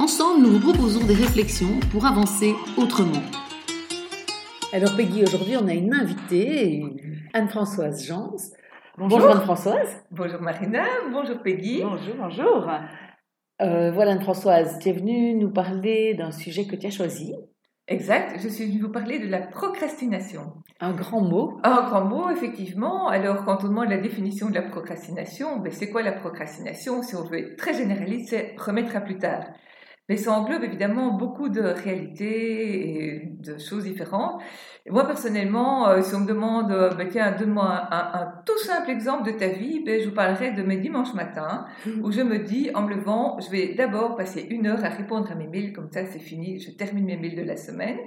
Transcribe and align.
Ensemble, 0.00 0.46
nous 0.46 0.52
vous 0.52 0.72
proposons 0.72 1.06
des 1.06 1.12
réflexions 1.12 1.78
pour 1.92 2.06
avancer 2.06 2.54
autrement. 2.78 3.20
Alors 4.72 4.96
Peggy, 4.96 5.22
aujourd'hui 5.22 5.58
on 5.58 5.68
a 5.68 5.74
une 5.74 5.92
invitée, 5.92 6.82
Anne-Françoise 7.34 8.06
Jans. 8.06 8.34
Bonjour, 8.96 9.30
Anne-Françoise. 9.30 10.02
Bonjour 10.10 10.40
Marina, 10.40 10.84
bonjour 11.12 11.42
Peggy. 11.42 11.82
Bonjour, 11.82 12.14
bonjour. 12.18 12.70
Euh, 13.60 13.90
voilà 13.90 14.12
Anne-Françoise, 14.12 14.78
tu 14.78 14.88
es 14.88 14.92
venue 14.94 15.34
nous 15.34 15.52
parler 15.52 16.14
d'un 16.14 16.32
sujet 16.32 16.66
que 16.66 16.76
tu 16.76 16.86
as 16.86 16.90
choisi. 16.90 17.34
Exact, 17.86 18.40
je 18.42 18.48
suis 18.48 18.68
venue 18.68 18.80
vous 18.80 18.92
parler 18.92 19.18
de 19.18 19.26
la 19.26 19.40
procrastination. 19.40 20.54
Un 20.80 20.92
grand 20.92 21.20
mot. 21.20 21.58
Un 21.62 21.82
grand 21.82 22.06
mot, 22.06 22.30
effectivement. 22.30 23.08
Alors, 23.08 23.44
quand 23.44 23.64
on 23.64 23.68
demande 23.68 23.90
la 23.90 23.98
définition 23.98 24.48
de 24.48 24.54
la 24.54 24.62
procrastination, 24.62 25.58
ben, 25.58 25.72
c'est 25.72 25.90
quoi 25.90 26.00
la 26.02 26.12
procrastination? 26.12 27.02
Si 27.02 27.16
on 27.16 27.24
veut 27.24 27.40
être 27.40 27.56
très 27.56 27.74
généraliste, 27.74 28.30
c'est 28.30 28.54
remettre 28.56 28.96
à 28.96 29.00
plus 29.00 29.18
tard. 29.18 29.44
Mais 30.10 30.16
ça 30.16 30.32
englobe 30.32 30.64
évidemment 30.64 31.12
beaucoup 31.12 31.48
de 31.48 31.60
réalités 31.60 33.14
et 33.14 33.26
de 33.26 33.58
choses 33.58 33.84
différentes. 33.84 34.42
Et 34.86 34.90
moi, 34.90 35.06
personnellement, 35.06 35.88
euh, 35.88 36.00
si 36.00 36.14
on 36.14 36.20
me 36.20 36.26
demande, 36.26 36.72
euh, 36.72 36.90
ben, 36.94 37.08
tiens, 37.08 37.32
donne-moi 37.38 37.88
un, 37.90 38.32
tout 38.46 38.58
simple 38.58 38.90
exemple 38.90 39.30
de 39.30 39.36
ta 39.36 39.48
vie, 39.48 39.82
ben, 39.84 40.00
je 40.00 40.08
vous 40.08 40.14
parlerai 40.14 40.52
de 40.52 40.62
mes 40.62 40.78
dimanches 40.78 41.12
matins, 41.14 41.66
mmh. 41.84 41.90
où 42.02 42.10
je 42.10 42.22
me 42.22 42.38
dis, 42.38 42.70
en 42.74 42.82
me 42.82 42.94
levant, 42.94 43.38
je 43.40 43.50
vais 43.50 43.74
d'abord 43.74 44.16
passer 44.16 44.46
une 44.48 44.66
heure 44.66 44.82
à 44.84 44.88
répondre 44.88 45.30
à 45.30 45.34
mes 45.34 45.46
mails, 45.46 45.72
comme 45.72 45.90
ça 45.92 46.06
c'est 46.06 46.18
fini, 46.18 46.58
je 46.60 46.70
termine 46.70 47.04
mes 47.04 47.16
mails 47.16 47.36
de 47.36 47.42
la 47.42 47.56
semaine. 47.56 47.98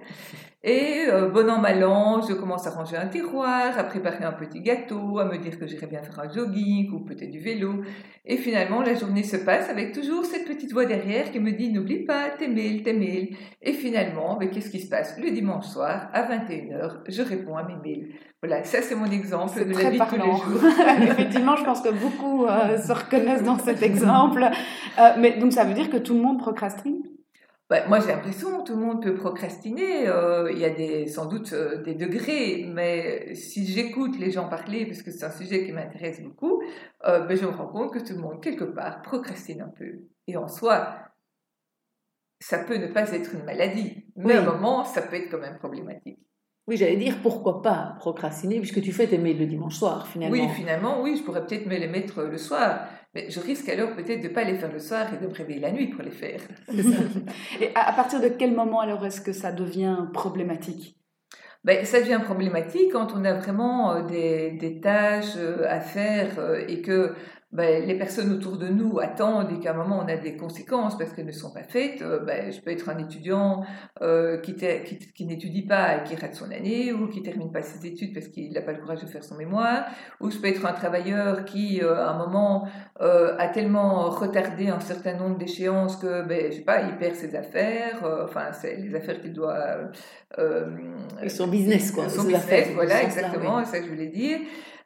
Et 0.66 1.08
euh, 1.10 1.28
bon 1.28 1.50
an, 1.50 1.60
mal 1.60 1.84
an, 1.84 2.22
je 2.22 2.34
commence 2.34 2.66
à 2.68 2.70
ranger 2.70 2.96
un 2.96 3.08
tiroir, 3.08 3.78
à 3.78 3.84
préparer 3.84 4.24
un 4.24 4.32
petit 4.32 4.62
gâteau, 4.62 5.20
à 5.20 5.26
me 5.26 5.38
dire 5.38 5.60
que 5.60 5.68
j'irai 5.68 5.88
bien 5.88 6.02
faire 6.02 6.22
un 6.22 6.32
jogging 6.32 6.90
ou 6.94 7.02
peut-être 7.02 7.32
du 7.32 7.40
vélo. 7.40 7.82
Et 8.24 8.38
finalement, 8.38 8.82
la 8.82 8.94
journée 8.94 9.24
se 9.24 9.36
passe 9.36 9.70
avec 9.70 9.92
toujours 9.92 10.24
cette 10.24 10.46
petite 10.46 10.72
voix 10.72 10.86
derrière 10.86 11.34
qui 11.34 11.42
me 11.42 11.52
dit 11.52 11.70
n'oublie 11.70 12.06
pas 12.06 12.30
tes 12.30 12.48
mails, 12.48 12.82
tes 12.82 12.94
mails. 12.94 13.36
Et 13.62 13.74
finalement, 13.74 14.38
mais 14.40 14.50
qu'est-ce 14.50 14.70
qui 14.70 14.80
se 14.80 14.88
passe? 14.90 15.20
Le 15.20 15.32
dimanche 15.32 15.66
soir, 15.66 16.08
à 16.14 16.24
21h, 16.64 17.02
je 17.08 17.22
réponds 17.22 17.56
à 17.58 17.64
mes 17.64 17.76
mails. 17.76 18.14
Voilà, 18.42 18.64
ça 18.64 18.82
c'est 18.82 18.96
mon 18.96 19.10
exemple 19.10 19.66
de 19.66 19.74
la 19.74 19.90
vie 19.90 20.00
de 20.00 20.06
tous 20.06 20.16
les 20.16 20.22
jours. 20.22 20.70
Effectivement, 21.12 21.56
je 21.56 21.64
pense 21.64 21.82
que 21.82 21.90
beaucoup 21.90 22.46
euh, 22.46 22.78
se 22.78 22.92
reconnaissent 22.92 23.44
dans 23.44 23.60
cet 23.60 23.82
exemple. 23.82 24.44
Euh, 25.00 25.10
mais 25.20 25.38
donc 25.38 25.54
ça 25.54 25.64
veut 25.64 25.74
dire 25.74 25.90
que 25.90 25.98
tout 25.98 26.14
le 26.14 26.22
monde 26.22 26.40
procrastine? 26.40 27.04
Bah, 27.74 27.88
moi, 27.88 28.00
j'ai 28.00 28.10
l'impression 28.10 28.60
que 28.60 28.68
tout 28.68 28.76
le 28.78 28.86
monde 28.86 29.02
peut 29.02 29.16
procrastiner. 29.16 30.08
Euh, 30.08 30.52
il 30.52 30.60
y 30.60 30.66
a 30.66 30.70
des, 30.70 31.08
sans 31.08 31.26
doute 31.26 31.54
euh, 31.54 31.82
des 31.82 31.96
degrés, 31.96 32.66
mais 32.68 33.34
si 33.34 33.66
j'écoute 33.66 34.20
les 34.20 34.30
gens 34.30 34.48
parler, 34.48 34.86
parce 34.86 35.02
que 35.02 35.10
c'est 35.10 35.26
un 35.26 35.32
sujet 35.32 35.66
qui 35.66 35.72
m'intéresse 35.72 36.22
beaucoup, 36.22 36.62
euh, 37.06 37.22
ben, 37.22 37.36
je 37.36 37.46
me 37.46 37.52
rends 37.52 37.70
compte 37.70 37.92
que 37.92 37.98
tout 37.98 38.14
le 38.14 38.20
monde, 38.20 38.44
quelque 38.44 38.66
part, 38.66 39.02
procrastine 39.02 39.62
un 39.62 39.70
peu. 39.70 40.04
Et 40.28 40.38
en 40.38 40.48
soi, 40.48 41.00
ça 42.40 42.60
peut 42.60 42.78
ne 42.78 42.88
pas 42.88 43.12
être 43.12 43.34
une 43.34 43.44
maladie, 43.44 44.06
mais 44.18 44.36
à 44.36 44.42
un 44.42 44.46
moment, 44.46 44.84
ça 44.84 45.02
peut 45.02 45.16
être 45.16 45.32
quand 45.32 45.40
même 45.40 45.58
problématique. 45.58 46.20
Oui, 46.68 46.78
j'allais 46.78 46.96
dire 46.96 47.18
pourquoi 47.22 47.62
pas 47.62 47.96
procrastiner, 48.00 48.60
puisque 48.60 48.82
tu 48.82 48.92
fais 48.94 49.08
tes 49.08 49.18
mails 49.18 49.38
le 49.38 49.46
dimanche 49.46 49.76
soir, 49.76 50.08
finalement. 50.08 50.36
Oui, 50.36 50.48
finalement, 50.56 51.02
oui, 51.02 51.18
je 51.18 51.24
pourrais 51.24 51.46
peut-être 51.46 51.66
me 51.66 51.78
les 51.78 51.88
mettre 51.88 52.24
le 52.24 52.38
soir. 52.38 52.88
Mais 53.14 53.30
je 53.30 53.40
risque 53.40 53.70
alors 53.70 53.94
peut-être 53.96 54.22
de 54.22 54.28
ne 54.30 54.34
pas 54.34 54.44
les 54.44 54.56
faire 54.56 54.72
le 54.72 54.80
soir 54.80 55.14
et 55.14 55.18
de 55.18 55.28
me 55.28 55.34
réveiller 55.34 55.60
la 55.60 55.72
nuit 55.72 55.88
pour 55.88 56.04
les 56.04 56.12
faire. 56.12 56.42
et 57.62 57.70
à 57.76 57.92
partir 57.94 58.22
de 58.22 58.30
quel 58.30 58.56
moment 58.56 58.80
alors 58.80 59.06
est-ce 59.06 59.22
que 59.22 59.34
ça 59.34 59.52
devient 59.52 60.08
problématique? 60.14 60.98
Ben, 61.64 61.86
ça 61.86 62.02
devient 62.02 62.20
problématique 62.22 62.92
quand 62.92 63.14
on 63.16 63.24
a 63.24 63.34
vraiment 63.34 63.94
euh, 63.94 64.04
des, 64.04 64.52
des 64.52 64.82
tâches 64.82 65.38
euh, 65.38 65.66
à 65.70 65.80
faire 65.80 66.38
euh, 66.38 66.62
et 66.68 66.82
que 66.82 67.16
ben, 67.54 67.86
les 67.86 67.96
personnes 67.96 68.32
autour 68.32 68.58
de 68.58 68.68
nous 68.68 69.00
attendent 69.00 69.52
et 69.52 69.60
qu'à 69.60 69.72
un 69.72 69.76
moment 69.76 70.02
on 70.04 70.08
a 70.08 70.16
des 70.16 70.36
conséquences 70.36 70.98
parce 70.98 71.14
qu'elles 71.14 71.28
ne 71.28 71.32
sont 71.32 71.54
pas 71.54 71.62
faites. 71.62 72.02
Euh, 72.02 72.20
ben, 72.20 72.52
je 72.52 72.60
peux 72.60 72.72
être 72.72 72.90
un 72.90 72.98
étudiant 72.98 73.64
euh, 74.02 74.40
qui, 74.40 74.56
qui, 74.56 74.98
qui 74.98 75.26
n'étudie 75.26 75.62
pas 75.62 75.98
et 75.98 76.04
qui 76.04 76.16
rate 76.16 76.34
son 76.34 76.50
année, 76.50 76.92
ou 76.92 77.08
qui 77.08 77.22
termine 77.22 77.52
pas 77.52 77.62
ses 77.62 77.86
études 77.86 78.12
parce 78.12 78.28
qu'il 78.28 78.52
n'a 78.54 78.62
pas 78.62 78.72
le 78.72 78.80
courage 78.80 79.02
de 79.02 79.06
faire 79.06 79.24
son 79.24 79.36
mémoire, 79.36 79.86
ou 80.20 80.32
je 80.32 80.40
peux 80.40 80.48
être 80.48 80.66
un 80.66 80.74
travailleur 80.74 81.46
qui, 81.46 81.80
euh, 81.84 81.96
à 81.96 82.10
un 82.10 82.18
moment, 82.18 82.68
euh, 83.02 83.36
a 83.38 83.48
tellement 83.50 84.10
retardé 84.10 84.70
un 84.70 84.80
certain 84.80 85.14
nombre 85.14 85.38
d'échéances 85.38 85.98
que, 85.98 86.24
ben, 86.24 86.52
je 86.52 86.58
sais 86.58 86.64
pas, 86.64 86.82
il 86.82 86.98
perd 86.98 87.14
ses 87.14 87.36
affaires, 87.36 88.00
enfin, 88.24 88.52
c'est 88.52 88.78
les 88.78 88.96
affaires 88.96 89.22
qu'il 89.22 89.34
doit. 89.34 89.92
son 91.28 91.48
business, 91.48 91.92
quoi. 91.92 92.10
Son 92.10 92.24
business, 92.24 92.70
voilà, 92.74 93.04
exactement, 93.04 93.64
c'est 93.64 93.72
ça 93.72 93.80
que 93.80 93.86
je 93.86 93.92
voulais 93.92 94.08
dire. 94.08 94.40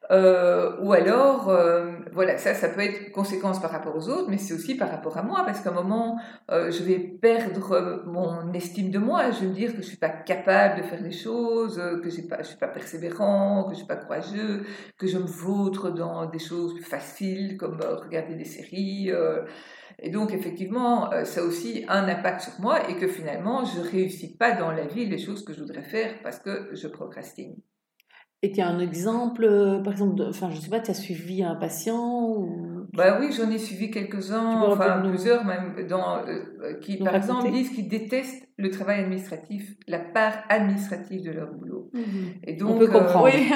Euh, 0.10 0.78
ou 0.82 0.94
alors, 0.94 1.50
euh, 1.50 1.92
voilà, 2.14 2.38
ça, 2.38 2.54
ça 2.54 2.70
peut 2.70 2.82
être 2.82 3.12
conséquence 3.12 3.60
par 3.60 3.72
rapport 3.72 3.96
aux 3.96 4.08
autres, 4.10 4.30
mais 4.30 4.38
c'est 4.38 4.54
aussi 4.54 4.76
par 4.76 4.90
rapport 4.90 5.18
à 5.18 5.24
moi, 5.24 5.44
parce 5.46 5.60
qu'à 5.60 5.70
un 5.72 5.74
moment, 5.74 6.18
euh, 6.50 6.72
je 6.72 6.84
vais 6.84 6.98
perdre 6.98 8.04
mon 8.06 8.54
estime 8.54 8.90
de 8.90 9.00
moi, 9.00 9.32
je 9.32 9.42
vais 9.42 9.48
me 9.48 9.54
dire 9.54 9.72
que 9.72 9.82
je 9.82 9.88
suis 9.88 9.98
pas 9.98 10.10
capable 10.10 10.82
de 10.82 10.88
faire 10.88 11.02
les 11.02 11.12
choses, 11.12 11.82
que 12.02 12.10
j'ai 12.10 12.22
pas, 12.24 12.38
je 12.40 12.48
suis 12.48 12.58
pas 12.58 12.70
persévérant, 12.70 13.66
que 13.66 13.72
je 13.72 13.80
suis 13.80 13.88
pas 13.88 13.98
courageux, 13.98 14.64
que 14.98 15.08
je 15.08 15.18
me 15.18 15.26
vautre 15.26 15.90
dans 15.90 16.26
des 16.26 16.40
choses 16.40 16.80
faciles 16.82 17.58
comme 17.58 17.80
regarder 17.82 18.36
des 18.36 18.46
séries. 18.46 19.12
et 20.00 20.10
donc, 20.10 20.34
effectivement, 20.34 21.10
ça 21.26 21.42
a 21.42 21.44
aussi 21.44 21.86
un 21.90 22.08
impact 22.08 22.42
sur 22.42 22.54
moi 22.60 22.90
et 22.90 22.96
que 22.98 23.08
finalement, 23.08 23.66
je 23.66 23.82
réussis 23.82 24.38
pas 24.38 24.54
dans 24.54 24.72
la 24.72 24.86
vie 24.86 25.06
les 25.06 25.18
choses 25.18 25.44
que 25.44 25.54
je 25.54 25.60
voudrais 25.62 25.84
faire 25.84 26.14
parce 26.24 26.40
que 26.40 26.70
je 26.74 26.88
procrastine. 26.88 27.56
Et 28.44 28.52
tu 28.52 28.62
as 28.62 28.68
un 28.68 28.80
exemple, 28.80 29.44
euh, 29.46 29.80
par 29.80 29.94
exemple, 29.94 30.22
enfin, 30.30 30.52
je 30.52 30.60
sais 30.60 30.70
pas, 30.70 30.80
tu 30.80 30.92
as 30.92 30.94
suivi 30.94 31.44
un 31.44 31.56
patient 31.56 32.22
ou... 32.22 32.86
Bah 32.94 33.18
oui, 33.20 33.32
j'en 33.32 33.50
ai 33.50 33.58
suivi 33.58 33.90
quelques-uns, 33.90 34.62
enfin 34.62 35.02
plusieurs 35.02 35.44
même, 35.44 35.88
dans, 35.88 36.20
euh, 36.20 36.76
qui 36.80 36.98
par 36.98 37.16
exemple 37.16 37.50
disent 37.52 37.72
qu'ils 37.72 37.88
détestent 37.88 38.48
le 38.58 38.70
travail 38.70 39.02
administratif, 39.02 39.76
la 39.88 39.98
part 39.98 40.34
administrative 40.50 41.24
de 41.24 41.32
leur 41.32 41.52
boulot. 41.52 41.90
Mhm. 41.94 42.34
Et 42.44 42.54
donc, 42.54 42.76
on 42.76 42.78
peut 42.78 42.88
comprendre. 42.88 43.26
oui, 43.26 43.52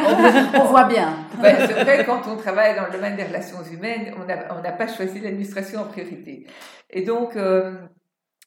on, 0.60 0.66
voit 0.66 0.86
bien. 0.86 1.14
Bah, 1.42 1.50
c'est 1.60 1.84
vrai, 1.84 2.04
quand 2.04 2.22
on 2.28 2.36
travaille 2.36 2.76
dans 2.76 2.88
le 2.88 2.92
domaine 2.92 3.16
des 3.16 3.24
relations 3.24 3.64
humaines, 3.72 4.14
on 4.20 4.26
n'a 4.26 4.48
on 4.52 4.78
pas 4.78 4.88
choisi 4.88 5.20
l'administration 5.20 5.82
en 5.82 5.86
priorité. 5.86 6.48
Et 6.90 7.04
donc, 7.04 7.36
euh, 7.36 7.76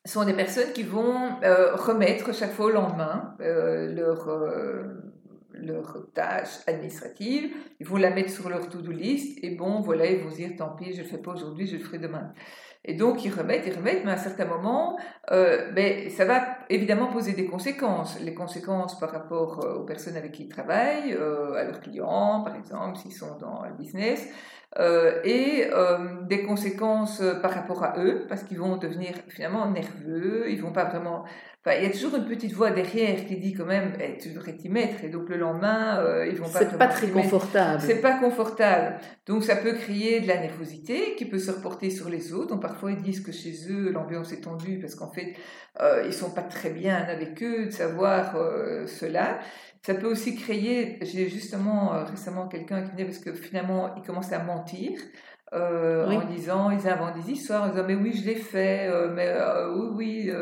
ce 0.05 0.15
sont 0.15 0.25
des 0.25 0.35
personnes 0.35 0.73
qui 0.75 0.83
vont 0.83 1.37
remettre 1.75 2.35
chaque 2.35 2.53
fois 2.53 2.67
au 2.67 2.71
lendemain 2.71 3.35
leur 3.39 4.29
leur 5.55 6.07
tâche 6.15 6.61
administrative, 6.67 7.51
ils 7.81 7.87
vont 7.87 7.97
la 7.97 8.11
mettre 8.11 8.31
sur 8.31 8.49
leur 8.49 8.69
to-do 8.69 8.93
list 8.93 9.39
et 9.43 9.51
bon, 9.51 9.81
voilà, 9.81 10.07
ils 10.07 10.23
vont 10.23 10.31
dire 10.31 10.51
tant 10.57 10.71
pis, 10.71 10.93
je 10.93 10.99
ne 10.99 11.03
le 11.03 11.09
fais 11.09 11.19
pas 11.19 11.33
aujourd'hui, 11.33 11.67
je 11.67 11.77
le 11.77 11.83
ferai 11.83 11.99
demain. 11.99 12.33
Et 12.87 12.95
donc 12.95 13.25
ils 13.25 13.33
remettent, 13.33 13.65
ils 13.67 13.75
remettent, 13.75 14.05
mais 14.05 14.11
à 14.11 14.15
un 14.15 14.19
certain 14.19 14.45
moment, 14.45 14.99
euh, 15.31 15.73
ben, 15.73 16.11
ça 16.11 16.27
va 16.27 16.59
évidemment 16.69 17.07
poser 17.07 17.33
des 17.33 17.47
conséquences. 17.47 18.21
Les 18.21 18.35
conséquences 18.35 18.99
par 19.01 19.11
rapport 19.11 19.65
euh, 19.65 19.77
aux 19.77 19.85
personnes 19.85 20.17
avec 20.17 20.33
qui 20.33 20.45
ils 20.45 20.49
travaillent, 20.49 21.15
euh, 21.15 21.55
à 21.55 21.65
leurs 21.65 21.81
clients, 21.81 22.43
par 22.45 22.55
exemple, 22.57 22.99
s'ils 22.99 23.15
sont 23.15 23.39
dans 23.39 23.65
le 23.65 23.75
business, 23.75 24.29
euh, 24.79 25.21
et 25.25 25.69
euh, 25.73 26.23
des 26.23 26.43
conséquences 26.43 27.23
par 27.43 27.53
rapport 27.53 27.85
à 27.85 27.99
eux, 27.99 28.27
parce 28.29 28.43
qu'ils 28.43 28.59
vont 28.59 28.77
devenir 28.77 29.15
finalement 29.29 29.71
nerveux, 29.71 30.51
ils 30.51 30.61
vont 30.61 30.73
pas 30.73 30.85
vraiment 30.85 31.25
il 31.67 31.83
y 31.83 31.87
a 31.87 31.91
toujours 31.91 32.15
une 32.15 32.27
petite 32.27 32.53
voix 32.53 32.71
derrière 32.71 33.25
qui 33.25 33.37
dit 33.37 33.55
quand 33.55 33.65
même, 33.65 33.95
eh, 33.99 34.19
tu 34.19 34.31
devrais 34.31 34.53
t'y 34.53 34.69
mettre. 34.69 35.03
Et 35.03 35.09
donc 35.09 35.31
le 35.31 35.39
lendemain, 35.39 35.99
euh, 36.01 36.27
ils 36.27 36.37
vont 36.37 36.49
pas. 36.49 36.59
C'est 36.59 36.77
pas 36.77 36.89
très 36.89 37.09
confortable. 37.09 37.81
C'est 37.81 38.03
pas 38.03 38.19
confortable. 38.19 38.97
Donc 39.27 39.45
ça 39.45 39.57
peut 39.57 39.73
créer 39.73 40.21
de 40.21 40.29
la 40.29 40.39
nervosité 40.39 41.15
qui 41.17 41.25
peut 41.25 41.39
se 41.39 41.51
reporter 41.51 41.89
sur 41.89 42.11
les 42.11 42.35
autres. 42.35 42.49
Donc 42.49 42.61
parfois 42.61 42.93
ils 42.93 43.01
disent 43.01 43.23
que 43.23 43.33
chez 43.33 43.55
eux 43.71 43.91
l'ambiance 43.91 44.33
est 44.33 44.43
tendue 44.43 44.79
parce 44.79 44.95
qu'en 44.95 45.11
fait 45.11 45.35
euh, 45.81 46.05
ils 46.07 46.13
sont 46.13 46.31
pas 46.31 46.43
très 46.43 46.71
bien 46.71 46.97
avec 46.97 47.43
eux 47.43 47.67
de 47.67 47.71
savoir 47.71 48.37
euh, 48.37 48.87
cela. 48.87 49.39
Ça 49.85 49.95
peut 49.95 50.07
aussi 50.07 50.35
créer. 50.35 50.99
J'ai 51.03 51.29
justement 51.29 51.95
euh, 51.95 52.05
récemment 52.05 52.49
quelqu'un 52.49 52.83
qui 52.83 52.93
venait 52.93 53.05
parce 53.05 53.19
que 53.19 53.35
finalement 53.35 53.95
il 53.97 54.03
commençait 54.03 54.35
à 54.35 54.43
mentir. 54.43 54.99
Euh, 55.53 56.07
en 56.07 56.25
disant, 56.25 56.71
ils 56.71 56.89
inventent 56.89 57.15
des 57.15 57.31
histoires, 57.31 57.65
en 57.65 57.69
disant 57.69 57.85
mais 57.87 57.95
oui 57.95 58.13
je 58.13 58.27
l'ai 58.27 58.35
fait, 58.35 58.89
euh, 58.89 59.13
mais 59.15 59.29
euh, 59.29 59.73
oui 59.73 60.29
oui 60.29 60.33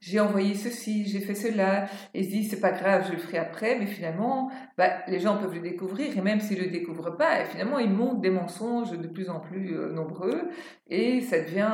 j'ai 0.00 0.18
envoyé 0.18 0.54
ceci, 0.54 1.06
j'ai 1.06 1.20
fait 1.20 1.36
cela, 1.36 1.84
et 2.12 2.24
se 2.24 2.30
disent 2.30 2.50
c'est 2.50 2.60
pas 2.60 2.72
grave, 2.72 3.04
je 3.06 3.12
le 3.12 3.18
ferai 3.18 3.38
après, 3.38 3.78
mais 3.78 3.86
finalement 3.86 4.50
bah, 4.76 4.90
les 5.06 5.20
gens 5.20 5.36
peuvent 5.36 5.54
le 5.54 5.60
découvrir 5.60 6.16
et 6.16 6.20
même 6.22 6.40
s'ils 6.40 6.58
le 6.58 6.70
découvrent 6.70 7.16
pas, 7.16 7.44
finalement 7.44 7.78
ils 7.78 7.90
montent 7.90 8.20
des 8.20 8.30
mensonges 8.30 8.98
de 8.98 9.06
plus 9.06 9.30
en 9.30 9.38
plus 9.38 9.76
nombreux 9.92 10.48
et 10.88 11.20
ça 11.20 11.38
devient 11.38 11.70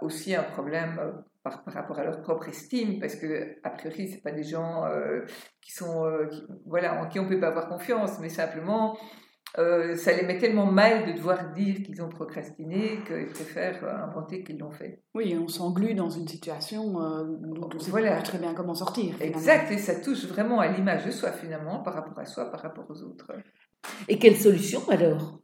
aussi 0.00 0.34
un 0.34 0.44
problème 0.44 0.98
par, 1.42 1.62
rapport 1.66 1.98
à 1.98 2.04
leur 2.04 2.22
propre 2.22 2.48
estime, 2.48 3.00
parce 3.00 3.16
que 3.16 3.56
a 3.64 3.70
priori, 3.70 4.08
c'est 4.08 4.22
pas 4.22 4.32
des 4.32 4.44
gens 4.44 4.84
euh, 4.86 5.22
qui 5.60 5.72
sont, 5.72 6.04
euh, 6.04 6.28
voilà, 6.66 7.02
en 7.02 7.08
qui 7.08 7.18
on 7.18 7.28
peut 7.28 7.40
pas 7.40 7.48
avoir 7.48 7.68
confiance, 7.68 8.18
mais 8.20 8.28
simplement, 8.28 8.96
euh, 9.58 9.96
ça 9.96 10.12
les 10.12 10.22
met 10.22 10.38
tellement 10.38 10.66
mal 10.66 11.06
de 11.06 11.12
devoir 11.12 11.52
dire 11.52 11.82
qu'ils 11.82 12.00
ont 12.00 12.08
procrastiné 12.08 13.00
qu'ils 13.06 13.26
préfèrent 13.26 13.84
inventer 13.84 14.44
qu'ils 14.44 14.58
l'ont 14.58 14.70
fait. 14.70 15.02
Oui, 15.14 15.36
on 15.38 15.48
s'englue 15.48 15.94
dans 15.94 16.08
une 16.08 16.28
situation 16.28 16.92
dont 16.92 17.68
on 17.74 17.78
sait 17.78 17.90
voilà. 17.90 18.22
très 18.22 18.38
bien 18.38 18.54
comment 18.54 18.74
sortir. 18.74 19.20
Exact, 19.20 19.70
et 19.72 19.78
ça 19.78 20.00
touche 20.00 20.24
vraiment 20.26 20.60
à 20.60 20.68
l'image 20.68 21.04
de 21.04 21.10
soi 21.10 21.32
finalement, 21.32 21.82
par 21.82 21.94
rapport 21.94 22.18
à 22.18 22.24
soi, 22.24 22.50
par 22.50 22.62
rapport 22.62 22.86
aux 22.88 23.02
autres. 23.02 23.32
Et 24.08 24.18
quelle 24.18 24.36
solution 24.36 24.80
alors? 24.88 25.40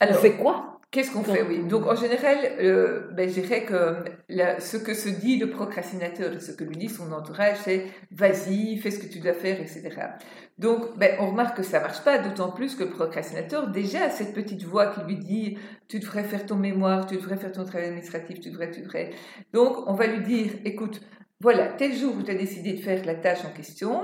Alors, 0.00 0.16
on 0.16 0.20
fait 0.20 0.36
quoi? 0.36 0.73
Qu'est-ce 0.94 1.10
qu'on 1.10 1.24
fait 1.24 1.42
Oui. 1.42 1.64
Donc 1.64 1.86
en 1.86 1.96
général, 1.96 2.38
euh, 2.60 3.08
ben, 3.10 3.28
je 3.28 3.40
dirais 3.40 3.64
que 3.64 4.04
ce 4.60 4.76
que 4.76 4.94
se 4.94 5.08
dit 5.08 5.38
le 5.38 5.50
procrastinateur 5.50 6.32
et 6.32 6.38
ce 6.38 6.52
que 6.52 6.62
lui 6.62 6.76
dit 6.76 6.88
son 6.88 7.10
entourage, 7.10 7.56
c'est 7.64 7.86
vas-y, 8.12 8.76
fais 8.76 8.92
ce 8.92 9.00
que 9.00 9.12
tu 9.12 9.18
dois 9.18 9.32
faire, 9.32 9.60
etc. 9.60 9.90
Donc 10.56 10.96
ben, 10.96 11.16
on 11.18 11.32
remarque 11.32 11.56
que 11.56 11.64
ça 11.64 11.80
marche 11.80 12.04
pas, 12.04 12.18
d'autant 12.18 12.52
plus 12.52 12.76
que 12.76 12.84
le 12.84 12.90
procrastinateur 12.90 13.72
déjà 13.72 14.04
a 14.04 14.10
cette 14.10 14.34
petite 14.34 14.62
voix 14.62 14.86
qui 14.86 15.00
lui 15.00 15.16
dit 15.16 15.58
tu 15.88 15.98
devrais 15.98 16.22
faire 16.22 16.46
ton 16.46 16.54
mémoire, 16.54 17.06
tu 17.06 17.16
devrais 17.16 17.38
faire 17.38 17.50
ton 17.50 17.64
travail 17.64 17.88
administratif, 17.88 18.38
tu 18.38 18.50
devrais, 18.50 18.70
tu 18.70 18.82
devrais. 18.82 19.10
Donc 19.52 19.88
on 19.88 19.94
va 19.94 20.06
lui 20.06 20.22
dire 20.22 20.52
écoute, 20.64 21.00
voilà, 21.40 21.72
tel 21.72 21.92
jour 21.92 22.14
où 22.16 22.22
tu 22.22 22.30
as 22.30 22.36
décidé 22.36 22.72
de 22.72 22.80
faire 22.80 23.04
la 23.04 23.16
tâche 23.16 23.44
en 23.44 23.50
question, 23.50 24.00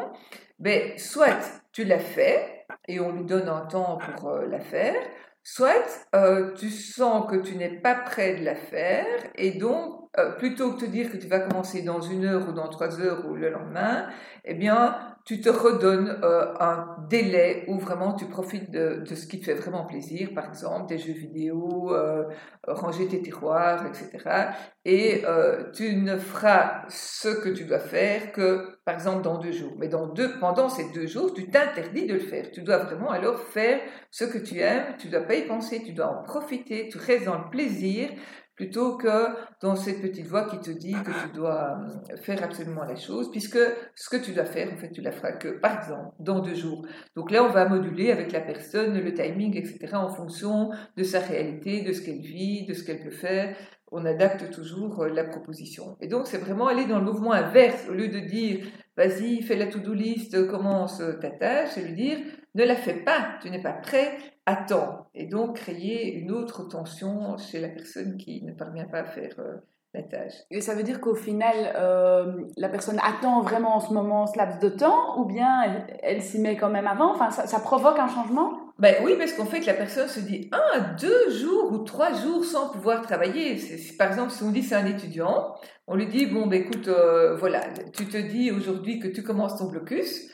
ben, 0.59 0.99
soit 0.99 1.39
tu 1.71 1.85
l'as 1.85 2.01
fait 2.01 2.67
et 2.89 2.99
on 2.99 3.13
lui 3.13 3.25
donne 3.25 3.49
un 3.49 3.67
temps 3.67 3.99
pour 4.17 4.31
euh, 4.31 4.47
la 4.47 4.59
faire, 4.59 4.97
Soit 5.43 6.07
euh, 6.15 6.53
tu 6.55 6.71
sens 6.71 7.31
que 7.31 7.37
tu 7.37 7.57
n'es 7.57 7.81
pas 7.81 7.95
prêt 7.95 8.37
de 8.37 8.45
la 8.45 8.55
faire 8.55 9.07
et 9.37 9.53
donc 9.53 10.01
euh, 10.19 10.33
plutôt 10.33 10.73
que 10.73 10.81
de 10.81 10.87
te 10.87 10.91
dire 10.91 11.11
que 11.11 11.17
tu 11.17 11.29
vas 11.29 11.41
commencer 11.41 11.83
dans 11.83 12.01
une 12.01 12.25
heure 12.25 12.49
ou 12.49 12.53
dans 12.53 12.69
trois 12.69 13.01
heures 13.01 13.27
ou 13.27 13.37
le 13.37 13.51
lendemain, 13.51 14.09
eh 14.45 14.55
bien 14.55 15.11
tu 15.25 15.41
te 15.41 15.49
redonnes 15.49 16.19
euh, 16.25 16.55
un 16.59 16.97
délai 17.09 17.65
où 17.69 17.79
vraiment 17.79 18.15
tu 18.15 18.27
profites 18.27 18.71
de, 18.71 19.05
ce 19.07 19.27
qui 19.27 19.39
te 19.39 19.45
fait 19.45 19.55
vraiment 19.55 19.85
plaisir, 19.85 20.31
par 20.35 20.49
exemple 20.49 20.89
des 20.89 20.99
jeux 20.99 21.13
vidéo, 21.13 21.95
euh, 21.95 22.25
ranger 22.67 23.07
tes 23.07 23.23
tiroirs, 23.23 23.87
etc. 23.87 24.51
Et 24.85 25.23
euh, 25.27 25.71
tu 25.73 25.95
ne 25.97 26.17
feras 26.17 26.83
ce 26.89 27.29
que 27.29 27.51
tu 27.51 27.65
dois 27.65 27.79
faire 27.79 28.33
que, 28.33 28.80
par 28.91 28.97
exemple, 28.97 29.23
dans 29.23 29.39
deux 29.39 29.53
jours. 29.53 29.73
Mais 29.79 29.87
dans 29.87 30.09
deux, 30.09 30.37
pendant 30.41 30.69
ces 30.69 30.91
deux 30.91 31.07
jours, 31.07 31.33
tu 31.33 31.49
t'interdis 31.49 32.07
de 32.07 32.15
le 32.15 32.19
faire. 32.19 32.51
Tu 32.51 32.63
dois 32.63 32.79
vraiment 32.79 33.11
alors 33.11 33.39
faire 33.39 33.81
ce 34.11 34.25
que 34.25 34.37
tu 34.37 34.59
aimes, 34.59 34.97
tu 34.99 35.07
dois 35.07 35.21
pas 35.21 35.37
y 35.37 35.47
penser, 35.47 35.81
tu 35.85 35.93
dois 35.93 36.09
en 36.09 36.25
profiter, 36.25 36.89
tu 36.91 36.99
restes 36.99 37.27
dans 37.27 37.39
le 37.39 37.51
plaisir 37.51 38.11
plutôt 38.61 38.99
que 38.99 39.29
dans 39.62 39.75
cette 39.75 40.03
petite 40.03 40.27
voix 40.27 40.45
qui 40.45 40.61
te 40.61 40.71
dit 40.71 40.93
que 40.93 41.27
tu 41.27 41.33
dois 41.35 41.79
euh, 41.81 42.17
faire 42.19 42.43
absolument 42.43 42.85
la 42.85 42.95
chose, 42.95 43.31
puisque 43.31 43.59
ce 43.95 44.11
que 44.11 44.23
tu 44.23 44.33
dois 44.33 44.45
faire, 44.45 44.71
en 44.71 44.77
fait, 44.77 44.91
tu 44.91 45.01
la 45.01 45.12
feras 45.12 45.33
que, 45.33 45.49
par 45.49 45.79
exemple, 45.79 46.15
dans 46.19 46.41
deux 46.41 46.55
jours. 46.55 46.87
Donc 47.17 47.31
là, 47.31 47.43
on 47.43 47.49
va 47.49 47.67
moduler 47.67 48.11
avec 48.11 48.33
la 48.33 48.41
personne 48.41 49.01
le 49.01 49.15
timing, 49.15 49.57
etc., 49.57 49.95
en 49.95 50.11
fonction 50.11 50.69
de 50.95 51.03
sa 51.03 51.21
réalité, 51.21 51.81
de 51.81 51.95
ce 51.95 52.03
qu'elle 52.03 52.21
vit, 52.21 52.67
de 52.67 52.75
ce 52.75 52.85
qu'elle 52.85 53.03
peut 53.03 53.11
faire. 53.11 53.57
On 53.91 54.05
adapte 54.05 54.51
toujours 54.51 55.05
euh, 55.05 55.09
la 55.09 55.25
proposition. 55.25 55.97
Et 56.03 56.06
donc, 56.06 56.27
c'est 56.27 56.37
vraiment 56.37 56.69
aller 56.69 56.85
dans 56.85 56.99
le 56.99 57.06
mouvement 57.06 57.33
inverse, 57.33 57.89
au 57.89 57.95
lieu 57.95 58.09
de 58.09 58.19
dire, 58.19 58.67
vas-y, 58.95 59.41
fais 59.41 59.56
la 59.56 59.69
to-do 59.69 59.95
list, 59.95 60.47
commence 60.49 61.03
ta 61.23 61.31
tâche, 61.31 61.79
et 61.79 61.81
lui 61.81 61.95
dire, 61.95 62.19
ne 62.55 62.64
la 62.64 62.76
fais 62.76 62.94
pas, 62.94 63.38
tu 63.41 63.50
n'es 63.50 63.62
pas 63.62 63.73
prêt, 63.73 64.19
attends. 64.47 65.06
Et 65.14 65.26
donc 65.26 65.56
créer 65.56 66.14
une 66.14 66.31
autre 66.31 66.64
tension 66.69 67.37
chez 67.38 67.61
la 67.61 67.69
personne 67.69 68.17
qui 68.17 68.43
ne 68.43 68.52
parvient 68.52 68.87
pas 68.87 69.00
à 69.00 69.05
faire 69.05 69.35
euh, 69.38 69.56
la 69.94 70.02
tâche. 70.02 70.35
Et 70.50 70.61
ça 70.61 70.75
veut 70.75 70.82
dire 70.82 71.00
qu'au 71.00 71.14
final, 71.14 71.55
euh, 71.76 72.44
la 72.56 72.69
personne 72.69 72.99
attend 73.02 73.43
vraiment 73.43 73.76
en 73.76 73.81
ce 73.81 73.93
moment 73.93 74.26
ce 74.26 74.37
laps 74.38 74.58
de 74.61 74.69
temps 74.69 75.19
ou 75.19 75.25
bien 75.25 75.87
elle, 76.02 76.23
s'y 76.23 76.41
met 76.41 76.56
quand 76.56 76.70
même 76.70 76.87
avant? 76.87 77.12
Enfin, 77.12 77.31
ça, 77.31 77.61
provoque 77.61 77.99
un 77.99 78.08
changement? 78.08 78.53
Ben 78.79 78.96
oui, 79.05 79.14
parce 79.19 79.32
qu'en 79.35 79.46
fait, 79.46 79.67
la 79.67 79.75
personne 79.75 80.08
se 80.08 80.20
dit 80.20 80.50
un, 80.53 80.94
deux 81.00 81.31
jours 81.31 81.70
ou 81.73 81.79
trois 81.79 82.12
jours 82.14 82.44
sans 82.44 82.70
pouvoir 82.70 83.03
travailler. 83.03 83.58
par 83.99 84.08
exemple, 84.08 84.31
si 84.31 84.43
on 84.43 84.50
dit 84.50 84.62
c'est 84.62 84.76
un 84.76 84.87
étudiant, 84.87 85.55
on 85.87 85.96
lui 85.96 86.06
dit 86.06 86.26
bon, 86.26 86.46
ben 86.46 86.62
écoute, 86.62 86.88
euh, 86.88 87.37
voilà, 87.37 87.62
tu 87.93 88.06
te 88.06 88.17
dis 88.17 88.50
aujourd'hui 88.50 89.00
que 89.00 89.08
tu 89.08 89.23
commences 89.23 89.56
ton 89.58 89.67
blocus 89.67 90.31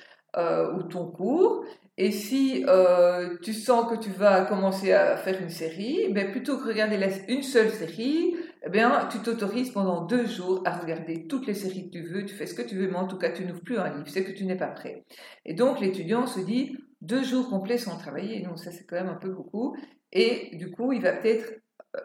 ou 0.74 0.82
ton 0.82 1.06
cours, 1.06 1.64
et 1.98 2.10
si 2.10 2.64
euh, 2.69 3.37
tu 3.43 3.54
sens 3.54 3.90
que 3.90 3.98
tu 3.98 4.10
vas 4.10 4.44
commencer 4.44 4.93
à 4.93 5.16
faire 5.16 5.40
une 5.40 5.48
série, 5.48 6.12
ben 6.12 6.31
plutôt 6.31 6.58
que 6.58 6.69
regarder 6.69 6.98
une 7.28 7.43
seule 7.43 7.70
série, 7.70 8.34
eh 8.64 8.82
tu 9.10 9.19
t'autorises 9.20 9.70
pendant 9.70 10.04
deux 10.04 10.26
jours 10.26 10.62
à 10.66 10.76
regarder 10.76 11.26
toutes 11.26 11.46
les 11.46 11.54
séries 11.54 11.88
que 11.90 11.98
tu 11.98 12.02
veux, 12.02 12.25
tu 12.26 12.34
fais 12.34 12.46
ce 12.46 12.54
que 12.54 12.62
tu 12.62 12.76
veux, 12.76 12.88
mais 12.88 12.96
en 12.96 13.06
tout 13.06 13.16
cas, 13.16 13.31
tu 13.31 13.44
n'ouvres 13.44 13.62
plus 13.62 13.78
un 13.78 13.88
livre, 13.88 14.08
c'est 14.08 14.25
que 14.25 14.32
tu 14.32 14.44
n'es 14.44 14.56
pas 14.56 14.66
prêt. 14.66 15.04
Et 15.46 15.54
donc, 15.54 15.81
l'étudiant 15.81 16.26
se 16.26 16.40
dit 16.40 16.76
deux 17.00 17.22
jours 17.22 17.48
complets 17.48 17.78
sans 17.78 17.96
travailler, 17.96 18.43
donc 18.43 18.58
ça 18.58 18.72
c'est 18.72 18.84
quand 18.84 18.96
même 18.96 19.08
un 19.08 19.14
peu 19.14 19.31
beaucoup. 19.31 19.75
Et 20.12 20.54
du 20.56 20.70
coup, 20.70 20.93
il 20.93 21.00
va 21.00 21.12
peut-être 21.12 21.54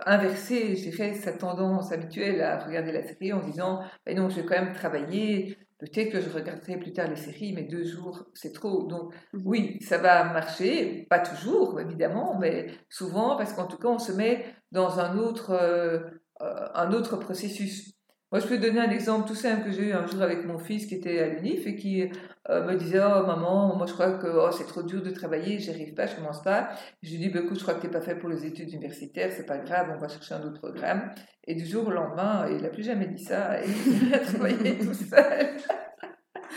inverser, 0.06 0.76
je 0.76 0.90
dirais, 0.90 1.14
sa 1.16 1.34
tendance 1.34 1.92
habituelle 1.92 2.42
à 2.42 2.60
regarder 2.60 2.92
la 2.92 3.04
série 3.04 3.34
en 3.34 3.42
disant, 3.42 3.82
ben 4.06 4.16
non, 4.16 4.30
je 4.30 4.38
vais 4.38 4.46
quand 4.46 4.62
même 4.62 4.74
travailler, 4.74 5.58
Peut-être 5.82 6.12
que 6.12 6.22
je 6.22 6.30
regarderai 6.30 6.78
plus 6.78 6.94
tard 6.94 7.10
les 7.10 7.16
séries, 7.16 7.54
mais 7.54 7.64
deux 7.64 7.84
jours, 7.84 8.28
c'est 8.36 8.54
trop. 8.54 8.84
Donc 8.84 9.16
mhm. 9.34 9.42
oui, 9.46 9.80
ça 9.82 9.98
va 9.98 10.26
marcher, 10.26 11.08
pas 11.10 11.18
toujours 11.18 11.82
évidemment, 11.82 12.38
mais 12.38 12.68
souvent 12.88 13.36
parce 13.36 13.54
qu'en 13.54 13.66
tout 13.66 13.78
cas, 13.78 13.88
on 13.88 13.98
se 13.98 14.12
met 14.12 14.46
dans 14.72 15.00
un 15.00 15.18
autre, 15.18 15.50
euh, 15.50 16.02
euh, 16.44 16.68
un 16.76 16.94
autre 16.94 17.18
processus. 17.18 17.96
Moi, 18.32 18.40
je 18.40 18.48
peux 18.48 18.58
donner 18.58 18.80
un 18.80 18.90
exemple 18.90 19.28
tout 19.28 19.36
simple 19.36 19.66
que 19.66 19.72
j'ai 19.72 19.90
eu 19.90 19.92
un 19.92 20.08
jour 20.08 20.22
avec 20.22 20.46
mon 20.46 20.58
fils 20.58 20.86
qui 20.86 20.96
était 20.96 21.20
à 21.20 21.28
l'UNIF 21.28 21.68
et 21.68 21.76
qui 21.76 22.10
euh, 22.50 22.66
me 22.66 22.76
disait 22.78 23.00
Oh, 23.00 23.26
maman, 23.28 23.76
moi 23.76 23.86
je 23.86 23.92
crois 23.92 24.14
que 24.14 24.28
oh, 24.28 24.50
c'est 24.52 24.68
trop 24.68 24.84
dur 24.84 25.04
de 25.04 25.10
travailler, 25.10 25.60
j'y 25.60 25.70
arrive 25.70 25.94
pas, 25.94 26.06
je 26.08 26.16
commence 26.16 26.42
pas. 26.42 26.70
Je 27.04 27.12
lui 27.12 27.18
dis 27.18 27.28
bah, 27.30 27.42
je 27.52 27.62
crois 27.62 27.74
que 27.74 27.82
tu 27.82 27.88
n'es 27.88 27.92
pas 27.92 28.00
fait 28.00 28.16
pour 28.16 28.30
les 28.30 28.46
études 28.46 28.72
universitaires, 28.72 29.34
c'est 29.36 29.46
pas 29.46 29.58
grave, 29.58 29.92
on 29.94 30.00
va 30.00 30.08
chercher 30.08 30.36
un 30.36 30.44
autre 30.44 30.62
programme. 30.62 31.12
Et 31.46 31.56
du 31.56 31.66
jour 31.66 31.86
au 31.86 31.92
lendemain, 31.92 32.48
il 32.50 32.62
n'a 32.62 32.70
plus 32.70 32.84
jamais 32.84 33.08
dit 33.08 33.22
ça 33.22 33.62
et 33.62 33.68
il 34.02 34.14
a 34.14 34.20
travaillé 34.20 34.78
tout 34.78 34.94
seul. 34.94 35.48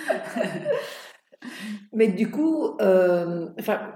Mais 1.92 2.08
du 2.08 2.30
coup, 2.30 2.76
euh, 2.80 3.48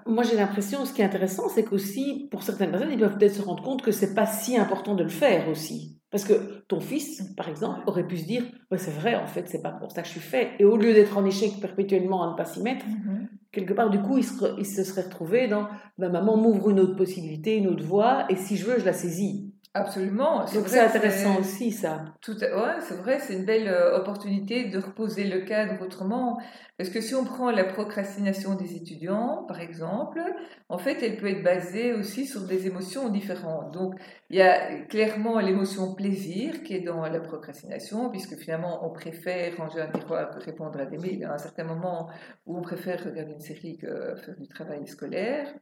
moi 0.04 0.24
j'ai 0.24 0.36
l'impression, 0.36 0.84
ce 0.84 0.92
qui 0.92 1.02
est 1.02 1.04
intéressant, 1.04 1.48
c'est 1.48 1.62
qu'aussi, 1.62 2.26
pour 2.32 2.42
certaines 2.42 2.72
personnes, 2.72 2.90
ils 2.90 2.98
peuvent 2.98 3.16
peut-être 3.16 3.34
se 3.34 3.42
rendre 3.42 3.62
compte 3.62 3.82
que 3.82 3.92
c'est 3.92 4.14
pas 4.14 4.26
si 4.26 4.56
important 4.58 4.96
de 4.96 5.04
le 5.04 5.08
faire 5.08 5.48
aussi. 5.48 5.97
Parce 6.10 6.24
que 6.24 6.62
ton 6.68 6.80
fils, 6.80 7.22
par 7.36 7.48
exemple, 7.48 7.80
aurait 7.86 8.06
pu 8.06 8.16
se 8.16 8.24
dire 8.24 8.42
c'est 8.76 8.90
vrai, 8.90 9.14
en 9.14 9.26
fait, 9.26 9.46
c'est 9.48 9.60
pas 9.60 9.72
pour 9.72 9.92
ça 9.92 10.00
que 10.00 10.08
je 10.08 10.12
suis 10.12 10.20
fait. 10.20 10.52
Et 10.58 10.64
au 10.64 10.76
lieu 10.76 10.94
d'être 10.94 11.18
en 11.18 11.24
échec 11.26 11.52
perpétuellement 11.60 12.26
à 12.26 12.32
ne 12.32 12.36
pas 12.36 12.46
s'y 12.46 12.62
mettre, 12.62 12.86
mm-hmm. 12.86 13.26
quelque 13.52 13.74
part, 13.74 13.90
du 13.90 14.00
coup, 14.00 14.16
il 14.16 14.24
se, 14.24 14.58
il 14.58 14.64
se 14.64 14.84
serait 14.84 15.02
retrouvé 15.02 15.48
dans 15.48 15.68
ben, 15.98 16.10
maman 16.10 16.36
m'ouvre 16.36 16.70
une 16.70 16.80
autre 16.80 16.96
possibilité, 16.96 17.56
une 17.56 17.66
autre 17.66 17.84
voie, 17.84 18.24
et 18.30 18.36
si 18.36 18.56
je 18.56 18.64
veux, 18.64 18.78
je 18.78 18.86
la 18.86 18.94
saisis. 18.94 19.52
Absolument. 19.78 20.44
Donc 20.52 20.68
c'est 20.68 20.80
intéressant 20.80 21.38
aussi 21.38 21.70
ça. 21.70 22.04
Tout 22.20 22.36
ouais, 22.38 22.80
c'est 22.80 22.96
vrai, 22.96 23.20
c'est 23.20 23.34
une 23.34 23.44
belle 23.44 23.68
euh, 23.68 23.96
opportunité 23.96 24.68
de 24.68 24.78
reposer 24.78 25.24
le 25.24 25.40
cadre 25.40 25.82
autrement. 25.82 26.40
Parce 26.76 26.90
que 26.90 27.00
si 27.00 27.14
on 27.14 27.24
prend 27.24 27.50
la 27.50 27.64
procrastination 27.64 28.54
des 28.54 28.76
étudiants, 28.76 29.44
par 29.48 29.60
exemple, 29.60 30.20
en 30.68 30.78
fait, 30.78 31.02
elle 31.02 31.16
peut 31.16 31.28
être 31.28 31.42
basée 31.42 31.92
aussi 31.92 32.26
sur 32.26 32.46
des 32.46 32.66
émotions 32.66 33.08
différentes. 33.08 33.72
Donc, 33.72 33.94
il 34.30 34.36
y 34.36 34.42
a 34.42 34.84
clairement 34.84 35.38
l'émotion 35.40 35.94
plaisir 35.94 36.62
qui 36.62 36.74
est 36.74 36.80
dans 36.80 37.02
la 37.02 37.20
procrastination, 37.20 38.10
puisque 38.10 38.36
finalement, 38.36 38.86
on 38.86 38.90
préfère 38.90 39.56
ranger 39.56 39.80
un 39.80 39.90
tiroir 39.90 40.30
que 40.30 40.44
répondre 40.44 40.78
à 40.78 40.86
des 40.86 40.98
mails 40.98 41.24
à 41.24 41.34
un 41.34 41.38
certain 41.38 41.64
moment 41.64 42.08
où 42.46 42.58
on 42.58 42.62
préfère 42.62 43.04
regarder 43.04 43.32
une 43.32 43.40
série 43.40 43.76
que 43.76 44.16
faire 44.16 44.36
du 44.36 44.48
travail 44.48 44.86
scolaire 44.86 45.52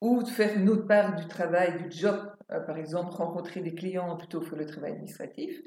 ou 0.00 0.22
de 0.22 0.28
faire 0.28 0.56
une 0.56 0.68
autre 0.68 0.86
part 0.86 1.14
du 1.14 1.26
travail, 1.26 1.76
du 1.82 1.90
job, 1.90 2.29
par 2.66 2.76
exemple 2.76 3.14
rencontrer 3.14 3.60
des 3.60 3.74
clients 3.74 4.16
plutôt 4.16 4.40
que 4.40 4.54
le 4.54 4.66
travail 4.66 4.92
administratif. 4.92 5.60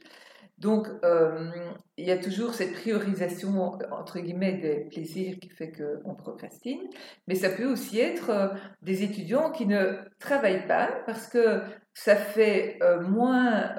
Donc, 0.59 0.87
euh, 1.03 1.49
il 1.97 2.05
y 2.05 2.11
a 2.11 2.17
toujours 2.17 2.53
cette 2.53 2.73
priorisation, 2.73 3.73
entre 3.91 4.19
guillemets, 4.19 4.53
des 4.53 4.85
plaisirs 4.85 5.37
qui 5.39 5.49
fait 5.49 5.71
qu'on 5.71 6.13
procrastine, 6.13 6.81
mais 7.27 7.35
ça 7.35 7.49
peut 7.49 7.65
aussi 7.65 7.99
être 7.99 8.29
euh, 8.29 8.47
des 8.81 9.03
étudiants 9.03 9.51
qui 9.51 9.65
ne 9.65 9.97
travaillent 10.19 10.67
pas 10.67 11.01
parce 11.05 11.27
que 11.27 11.61
ça 11.93 12.15
fait 12.15 12.79
moins, 13.07 13.75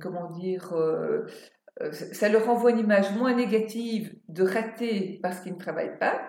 comment 0.00 0.28
dire, 0.32 0.74
ça 1.92 2.28
leur 2.28 2.48
envoie 2.48 2.72
une 2.72 2.80
image 2.80 3.12
moins 3.16 3.34
négative 3.34 4.16
de 4.28 4.42
rater 4.42 5.20
parce 5.22 5.38
qu'ils 5.40 5.52
ne 5.52 5.58
travaillent 5.58 5.98
pas, 5.98 6.20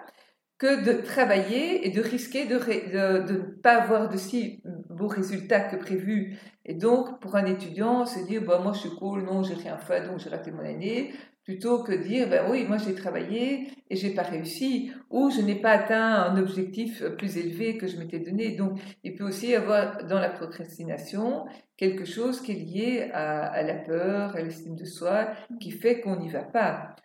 que 0.57 0.85
de 0.85 1.01
travailler 1.01 1.85
et 1.85 1.91
de 1.91 2.01
risquer 2.01 2.45
de, 2.45 2.57
de, 2.57 3.33
ne 3.33 3.37
pas 3.39 3.81
avoir 3.81 4.09
de 4.09 4.17
si 4.17 4.63
beaux 4.89 5.07
résultats 5.07 5.59
que 5.59 5.75
prévu. 5.75 6.37
Et 6.63 6.73
donc, 6.73 7.19
pour 7.19 7.35
un 7.35 7.45
étudiant, 7.45 8.05
se 8.05 8.25
dire, 8.25 8.41
bah, 8.43 8.59
moi 8.63 8.71
je 8.73 8.79
suis 8.79 8.95
cool, 8.97 9.23
non, 9.23 9.43
j'ai 9.43 9.53
rien 9.53 9.77
fait, 9.77 10.07
donc 10.07 10.19
j'ai 10.19 10.29
raté 10.29 10.51
mon 10.51 10.63
année, 10.63 11.13
plutôt 11.43 11.83
que 11.83 11.91
dire, 11.91 12.29
ben 12.29 12.45
oui, 12.49 12.65
moi 12.65 12.77
j'ai 12.77 12.95
travaillé 12.95 13.67
et 13.89 13.95
j'ai 13.95 14.15
pas 14.15 14.23
réussi, 14.23 14.91
ou 15.11 15.29
je 15.29 15.41
n'ai 15.41 15.55
pas 15.55 15.71
atteint 15.71 16.23
un 16.23 16.37
objectif 16.37 17.03
plus 17.17 17.37
élevé 17.37 17.77
que 17.77 17.85
je 17.85 17.97
m'étais 17.97 18.19
donné. 18.19 18.55
Donc, 18.55 18.79
il 19.03 19.13
peut 19.15 19.25
aussi 19.25 19.49
y 19.49 19.55
avoir 19.55 20.05
dans 20.05 20.19
la 20.19 20.29
procrastination 20.29 21.45
quelque 21.77 22.05
chose 22.05 22.41
qui 22.41 22.53
est 22.53 22.55
lié 22.55 23.11
à 23.13 23.61
la 23.61 23.75
peur, 23.75 24.35
à 24.35 24.41
l'estime 24.41 24.75
de 24.75 24.85
soi, 24.85 25.31
qui 25.59 25.71
fait 25.71 25.99
qu'on 25.99 26.15
n'y 26.15 26.29
va 26.29 26.43
pas. 26.43 26.95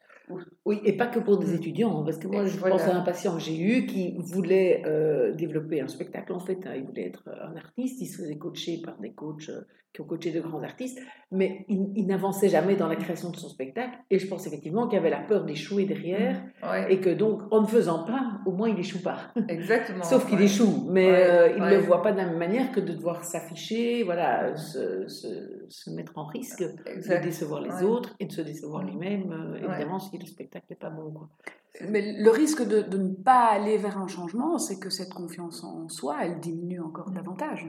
Oui, 0.65 0.81
et 0.85 0.97
pas 0.97 1.07
que 1.07 1.19
pour 1.19 1.39
des 1.39 1.53
mm. 1.53 1.57
étudiants, 1.57 2.05
parce 2.05 2.19
que 2.19 2.29
moi, 2.29 2.47
je 2.47 2.59
pense 2.59 2.83
à 2.83 2.97
un 2.97 3.03
patient 3.03 3.35
que 3.35 3.41
j'ai 3.41 3.59
eu 3.59 3.87
qui 3.87 4.17
voulait 4.19 4.83
euh, 4.87 5.33
développer 5.33 5.81
un 5.81 5.89
spectacle. 5.89 6.33
En 6.33 6.41
fait, 6.41 6.67
hein, 6.67 6.75
il 6.77 6.85
voulait 6.85 7.07
être 7.07 7.29
un 7.29 7.57
artiste, 7.57 8.01
il 8.01 8.07
se 8.07 8.23
faisait 8.23 8.39
coacher 8.39 8.81
par 8.85 8.99
des 8.99 9.13
coachs 9.13 9.49
euh, 9.49 9.63
qui 9.93 10.01
ont 10.01 10.05
coaché 10.05 10.31
de 10.31 10.41
grands 10.41 10.63
artistes, 10.63 11.01
mais 11.33 11.65
il, 11.69 12.07
n'avançait 12.07 12.49
jamais 12.49 12.77
dans 12.77 12.87
la 12.87 12.97
création 12.97 13.31
de 13.31 13.37
son 13.37 13.49
spectacle. 13.49 13.99
Et 14.11 14.19
je 14.19 14.27
pense 14.29 14.47
effectivement 14.47 14.87
qu'il 14.87 14.99
avait 14.99 15.11
la 15.11 15.21
peur 15.21 15.45
d'échouer 15.45 15.85
derrière, 15.85 16.43
et 16.89 17.01
que 17.01 17.11
donc, 17.11 17.43
en 17.51 17.63
ne 17.63 17.67
faisant 17.67 18.05
pas, 18.05 18.41
au 18.47 18.53
moins, 18.53 18.69
il 18.69 18.79
échoue 18.79 19.03
pas. 19.03 19.33
Exactement. 19.49 20.05
Sauf 20.05 20.29
qu'il 20.29 20.41
échoue, 20.41 20.87
mais 20.91 21.11
euh, 21.11 21.53
il 21.57 21.63
ne 21.63 21.71
le 21.71 21.79
voit 21.79 22.03
pas 22.03 22.13
de 22.13 22.19
la 22.19 22.27
même 22.27 22.39
manière 22.39 22.71
que 22.71 22.81
de 22.81 22.93
devoir 22.93 23.25
s'afficher, 23.25 24.05
voilà, 24.05 24.57
se, 24.57 25.09
se, 25.09 25.91
mettre 25.91 26.17
en 26.19 26.27
risque, 26.27 26.63
de 26.63 27.23
décevoir 27.23 27.63
les 27.63 27.83
autres 27.85 28.15
et 28.21 28.27
de 28.27 28.33
se 28.33 28.43
décevoir 28.43 28.85
lui-même, 28.85 29.57
évidemment, 29.57 29.99
si 29.99 30.17
le 30.19 30.27
spectacle 30.27 30.67
n'est 30.71 30.77
pas 30.77 30.91
bon. 30.91 31.11
Quoi. 31.11 31.29
Mais 31.89 32.13
le 32.19 32.31
risque 32.31 32.67
de, 32.67 32.81
de, 32.83 32.99
ne 32.99 33.15
pas 33.15 33.47
aller 33.47 33.77
vers 33.79 33.99
un 33.99 34.09
changement, 34.09 34.59
c'est 34.59 34.79
que 34.79 34.91
cette 34.91 35.13
confiance 35.15 35.63
en 35.65 35.89
soi, 35.89 36.19
elle 36.23 36.41
diminue 36.41 36.81
encore 36.81 37.11
davantage. 37.11 37.67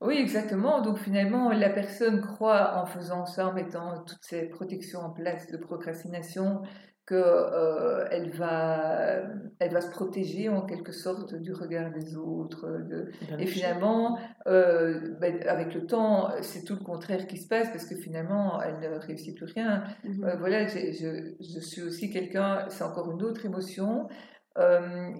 Oui, 0.00 0.16
exactement. 0.16 0.82
Donc 0.82 0.98
finalement, 0.98 1.50
la 1.50 1.70
personne 1.70 2.20
croit 2.20 2.82
en 2.82 2.86
faisant 2.86 3.26
ça, 3.26 3.48
en 3.48 3.52
mettant 3.52 4.02
toutes 4.04 4.22
ces 4.22 4.48
protections 4.48 5.00
en 5.00 5.10
place 5.10 5.46
de 5.50 5.56
procrastination, 5.56 6.62
qu'elle 7.06 7.18
euh, 7.22 8.06
elle 8.10 8.30
va, 8.30 9.22
elle 9.58 9.72
va 9.72 9.80
se 9.82 9.90
protéger 9.90 10.48
en 10.48 10.62
quelque 10.62 10.92
sorte 10.92 11.34
du 11.34 11.52
regard 11.52 11.92
des 11.92 12.16
autres. 12.16 12.66
De... 12.88 13.10
Et 13.38 13.46
finalement, 13.46 14.18
euh, 14.46 15.14
ben, 15.20 15.42
avec 15.46 15.74
le 15.74 15.86
temps, 15.86 16.30
c'est 16.40 16.64
tout 16.64 16.74
le 16.74 16.84
contraire 16.84 17.26
qui 17.26 17.36
se 17.36 17.46
passe 17.46 17.68
parce 17.70 17.84
que 17.84 17.96
finalement, 17.96 18.60
elle 18.62 18.78
ne 18.80 18.96
réussit 18.96 19.36
plus 19.36 19.52
rien. 19.54 19.84
Mm-hmm. 20.04 20.24
Euh, 20.24 20.36
voilà, 20.36 20.66
je, 20.66 21.34
je, 21.40 21.60
suis 21.60 21.82
aussi 21.82 22.10
quelqu'un, 22.10 22.66
c'est 22.68 22.84
encore 22.84 23.10
une 23.10 23.22
autre 23.22 23.44
émotion. 23.44 24.08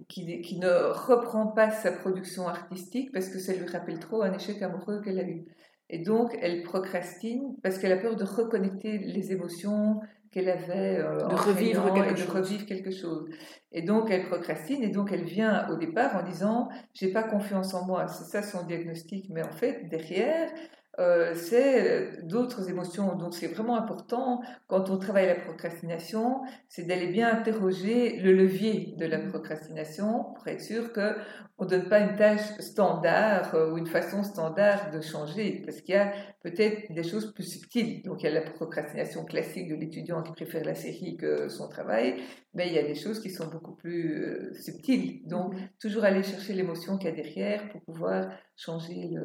qui, 0.08 0.40
qui, 0.42 0.58
ne 0.60 0.92
reprend 1.08 1.48
pas 1.48 1.70
sa 1.70 1.90
production 1.90 2.46
artistique 2.46 3.10
parce 3.12 3.28
que 3.28 3.40
ça 3.40 3.52
lui 3.52 3.66
rappelle 3.66 3.98
trop 3.98 4.22
un 4.22 4.32
échec 4.32 4.62
amoureux 4.62 5.02
qu'elle 5.02 5.18
a 5.18 5.24
eu. 5.24 5.44
Et 5.90 5.98
donc, 5.98 6.36
elle 6.40 6.62
procrastine 6.62 7.56
parce 7.62 7.78
qu'elle 7.78 7.92
a 7.92 7.96
peur 7.96 8.16
de 8.16 8.24
reconnecter 8.24 8.98
les 8.98 9.32
émotions, 9.32 10.00
qu'elle 10.34 10.48
avait 10.48 10.98
euh, 10.98 11.28
de 11.28 11.34
revivre 11.34 11.94
quelque 11.94 12.20
et 12.20 12.26
de 12.26 12.30
revivre 12.30 12.66
quelque 12.66 12.90
chose. 12.90 13.30
Et 13.70 13.82
donc 13.82 14.10
elle 14.10 14.26
procrastine 14.26 14.82
et 14.82 14.88
donc 14.88 15.12
elle 15.12 15.24
vient 15.24 15.68
au 15.70 15.76
départ 15.76 16.16
en 16.16 16.24
disant 16.24 16.68
j'ai 16.92 17.12
pas 17.12 17.22
confiance 17.22 17.72
en 17.72 17.86
moi. 17.86 18.08
C'est 18.08 18.24
ça 18.24 18.42
son 18.42 18.66
diagnostic. 18.66 19.26
Mais 19.30 19.44
en 19.44 19.52
fait 19.52 19.88
derrière 19.88 20.50
euh, 21.00 21.34
c'est 21.34 21.90
euh, 21.90 22.22
d'autres 22.22 22.70
émotions. 22.70 23.16
Donc 23.16 23.34
c'est 23.34 23.48
vraiment 23.48 23.76
important 23.76 24.42
quand 24.68 24.90
on 24.90 24.98
travaille 24.98 25.26
la 25.26 25.34
procrastination, 25.34 26.42
c'est 26.68 26.84
d'aller 26.84 27.08
bien 27.08 27.32
interroger 27.32 28.20
le 28.20 28.32
levier 28.32 28.94
de 28.96 29.06
la 29.06 29.18
procrastination 29.18 30.32
pour 30.34 30.46
être 30.46 30.60
sûr 30.60 30.92
que 30.92 31.16
on 31.58 31.66
donne 31.66 31.88
pas 31.88 32.00
une 32.00 32.16
tâche 32.16 32.58
standard 32.60 33.54
euh, 33.54 33.72
ou 33.72 33.78
une 33.78 33.86
façon 33.86 34.22
standard 34.22 34.90
de 34.92 35.00
changer, 35.00 35.62
parce 35.64 35.80
qu'il 35.80 35.94
y 35.94 35.98
a 35.98 36.12
peut-être 36.42 36.92
des 36.92 37.02
choses 37.02 37.32
plus 37.32 37.44
subtiles. 37.44 38.02
Donc 38.02 38.22
il 38.22 38.26
y 38.26 38.28
a 38.28 38.32
la 38.32 38.42
procrastination 38.42 39.24
classique 39.24 39.68
de 39.68 39.74
l'étudiant 39.74 40.22
qui 40.22 40.32
préfère 40.32 40.64
la 40.64 40.74
série 40.76 41.16
que 41.16 41.48
son 41.48 41.68
travail, 41.68 42.22
mais 42.54 42.68
il 42.68 42.72
y 42.72 42.78
a 42.78 42.84
des 42.84 42.94
choses 42.94 43.20
qui 43.20 43.30
sont 43.30 43.48
beaucoup 43.48 43.74
plus 43.74 44.52
subtiles. 44.60 45.26
Donc 45.26 45.54
mm-hmm. 45.54 45.68
toujours 45.80 46.04
aller 46.04 46.22
chercher 46.22 46.52
l'émotion 46.52 46.98
qu'il 46.98 47.10
y 47.10 47.12
a 47.12 47.16
derrière 47.16 47.68
pour 47.70 47.80
pouvoir 47.82 48.30
changer 48.56 49.08
le 49.12 49.24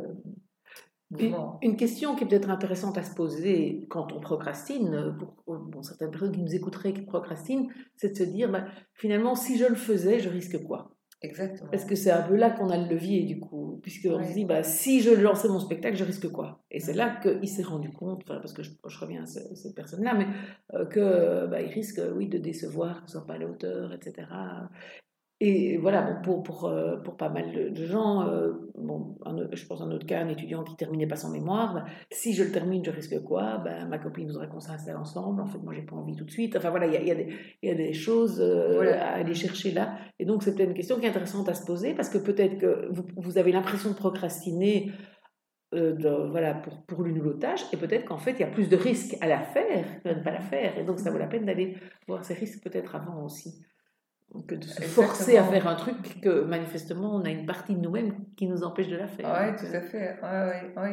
une, 1.18 1.75
question 1.75 2.16
qui 2.16 2.24
est 2.24 2.28
peut-être 2.28 2.50
intéressante 2.50 2.98
à 2.98 3.04
se 3.04 3.16
poser 3.16 3.86
quand 3.89 4.13
on 4.13 4.20
procrastine, 4.20 5.16
pour 5.46 5.84
certaines 5.84 6.12
personnes 6.12 6.32
qui 6.32 6.42
nous 6.42 6.56
écouteraient 6.56 6.94
qui 6.94 7.01
procrastinent, 7.01 7.68
c'est 7.96 8.10
de 8.10 8.18
se 8.18 8.24
dire 8.24 8.51
bah, 8.51 8.66
finalement, 8.94 9.36
si 9.36 9.58
je 9.58 9.66
le 9.66 9.75
faisais, 9.75 10.20
je 10.20 10.30
risque 10.30 10.62
quoi? 10.63 10.96
Exactement. 11.22 11.70
Parce 11.70 11.84
que 11.84 11.96
c'est 11.96 12.12
un 12.12 12.22
peu 12.22 12.36
là 12.36 12.50
qu'on 12.50 12.70
a 12.70 12.78
le 12.78 12.88
levier, 12.88 13.24
du 13.24 13.39
coup, 13.39 13.80
puisqu'on 13.82 14.24
se 14.24 14.34
dit 14.34 14.46
bah, 14.46 14.63
si 14.63 15.01
je 15.01 15.10
lançais 15.10 15.50
mon 15.50 15.60
spectacle, 15.60 15.98
je 15.98 16.06
risque 16.06 16.30
quoi? 16.30 16.63
Et 16.72 16.80
c'est 16.80 16.94
là 16.94 17.20
qu'il 17.22 17.50
s'est 17.50 17.63
rendu 17.63 17.92
compte, 17.92 18.24
parce 18.25 18.54
que 18.54 18.63
je, 18.63 18.72
reviens 19.00 19.24
à 19.24 19.25
cette 19.25 19.75
personne-là, 19.75 20.13
mais 20.13 20.28
euh, 20.75 20.86
que 20.86 21.48
bah, 21.48 21.58
risque, 21.58 22.00
oui, 22.16 22.28
de 22.28 22.38
décevoir, 22.38 23.04
que 23.04 23.12
ce 23.12 23.18
soit 23.18 23.28
pas 23.28 23.34
à 23.34 23.38
la 23.38 23.48
hauteur, 23.48 23.94
etc. 23.94 24.28
Et 25.41 25.77
voilà, 25.77 26.01
bon, 26.01 26.22
pour, 26.22 26.43
pour, 26.43 26.65
euh, 26.65 26.98
pour 26.98 27.15
pas 27.15 27.29
mal 27.29 27.72
de, 27.72 27.86
gens, 27.86 28.27
euh, 28.27 28.51
bon, 28.75 29.15
je 29.53 29.65
pense 29.65 29.79
en 29.79 29.89
autre 29.89 30.05
cas, 30.05 30.19
un 30.19 30.27
étudiant 30.27 30.65
qui 30.65 30.75
terminait 30.75 31.08
pas 31.08 31.15
son 31.15 31.29
mémoire, 31.29 31.75
ben, 31.75 31.86
si 32.12 32.34
je 32.34 32.43
le 32.43 32.51
termine, 32.51 32.84
je 32.84 32.91
risque 32.91 33.24
quoi? 33.24 33.58
Ben, 33.60 33.88
Ma 33.88 34.00
copine 34.00 34.27
voudrait 34.27 34.50
qu'on 34.50 34.60
s'installe 34.60 34.98
ensemble, 34.98 35.41
en 35.41 35.46
fait, 35.46 35.60
moi, 35.60 35.74
j'ai 35.74 35.84
pas 35.84 35.96
envie 35.96 36.17
tout 36.17 36.25
de 36.25 36.31
suite. 36.31 36.58
Enfin 36.58 36.72
voilà, 36.72 36.88
il 36.88 36.93
y 36.93 36.98
a, 36.98 37.03
y, 37.03 37.12
a 37.12 37.25
y 37.63 37.69
a, 37.69 37.74
des 37.74 37.93
choses 37.93 38.41
euh, 38.41 38.91
à 39.00 39.12
aller 39.12 39.34
chercher 39.34 39.72
là. 39.72 39.96
Et 40.19 40.25
donc, 40.25 40.43
c'est 40.43 40.53
peut-être 40.53 40.69
une 40.69 40.75
question 40.75 41.00
qui 41.00 41.05
est 41.05 41.10
intéressante 41.10 41.48
à 41.48 41.53
se 41.53 41.65
poser, 41.65 41.93
parce 41.93 42.10
que 42.10 42.17
peut-être 42.17 42.58
que 42.58 42.89
vous, 42.91 43.05
vous 43.15 43.38
avez 43.38 43.53
l'impression 43.53 43.91
de 43.91 43.96
procrastiner 43.96 44.91
de, 45.72 46.29
voilà, 46.31 46.55
pour, 46.55 46.84
pour 46.86 47.03
l'une 47.03 47.19
ou 47.19 47.22
l'autre 47.22 47.39
tâche, 47.39 47.62
et 47.72 47.77
peut-être 47.77 48.05
qu'en 48.05 48.17
fait, 48.17 48.31
il 48.31 48.39
y 48.39 48.43
a 48.43 48.48
plus 48.48 48.67
de 48.67 48.75
risques 48.75 49.15
à 49.22 49.27
la 49.27 49.39
faire 49.39 50.01
que 50.03 50.10
de 50.10 50.15
ne 50.15 50.24
pas 50.24 50.31
la 50.31 50.41
faire. 50.41 50.77
Et 50.77 50.84
donc, 50.84 51.00
ça 51.00 51.12
vaut 51.12 51.19
la 51.19 51.27
peine 51.27 51.46
d'aller 51.46 51.77
voir 52.08 52.25
ces 52.25 52.34
risques 52.34 52.62
peut-être 52.62 52.96
avant 52.96 53.24
aussi 53.24 53.63
que 54.48 54.56
de 54.56 54.64
se 54.64 54.82
forcer 54.84 55.38
à 55.38 55.44
faire 55.44 55.68
un 55.68 55.76
truc 55.76 56.22
que 56.22 56.42
manifestement 56.44 57.16
on 57.16 57.26
a 57.26 57.30
une 57.30 57.46
partie 57.46 57.76
de 57.76 57.80
nous-mêmes 57.80 58.14
qui 58.38 58.48
nous 58.48 58.64
empêche 58.64 58.88
de 58.88 58.98
la 58.98 59.08
faire. 59.08 59.28
Oui, 59.42 59.56
tout 59.58 59.76
à 59.76 59.82
fait. 59.82 60.20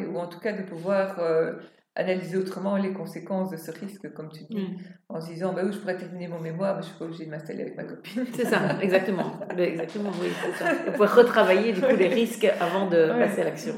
Ou 0.09 0.19
en 0.19 0.27
tout 0.27 0.41
cas 0.41 0.53
de 0.53 0.63
pouvoir 0.63 1.19
euh, 1.19 1.55
analyser 1.95 2.37
autrement 2.37 2.77
les 2.77 2.93
conséquences 2.93 3.51
de 3.51 3.57
ce 3.57 3.71
risque, 3.71 4.13
comme 4.13 4.31
tu 4.31 4.45
dis, 4.45 4.61
mm. 4.61 4.77
en 5.09 5.21
se 5.21 5.29
disant 5.29 5.53
bah 5.53 5.63
oui, 5.65 5.73
je 5.73 5.79
pourrais 5.79 5.97
terminer 5.97 6.29
mon 6.29 6.41
mémoire, 6.41 6.77
mais 6.77 6.83
je 6.83 6.89
suis 6.89 6.99
pas 6.99 7.05
obligée 7.05 7.27
de 7.27 7.31
m'installer 7.31 7.63
avec 7.63 7.77
ma 7.77 7.85
copine. 7.85 8.25
C'est 8.35 8.47
ça, 8.47 8.79
exactement. 8.81 9.41
exactement, 9.57 10.11
oui, 10.21 10.29
c'est 10.43 10.65
ça. 10.65 10.75
Pouvoir 10.93 11.15
retravailler 11.15 11.73
du 11.73 11.81
coup 11.81 11.97
les 11.97 12.09
risques 12.09 12.47
avant 12.61 12.89
de 12.89 13.09
passer 13.09 13.43
à 13.43 13.45
l'action. 13.45 13.75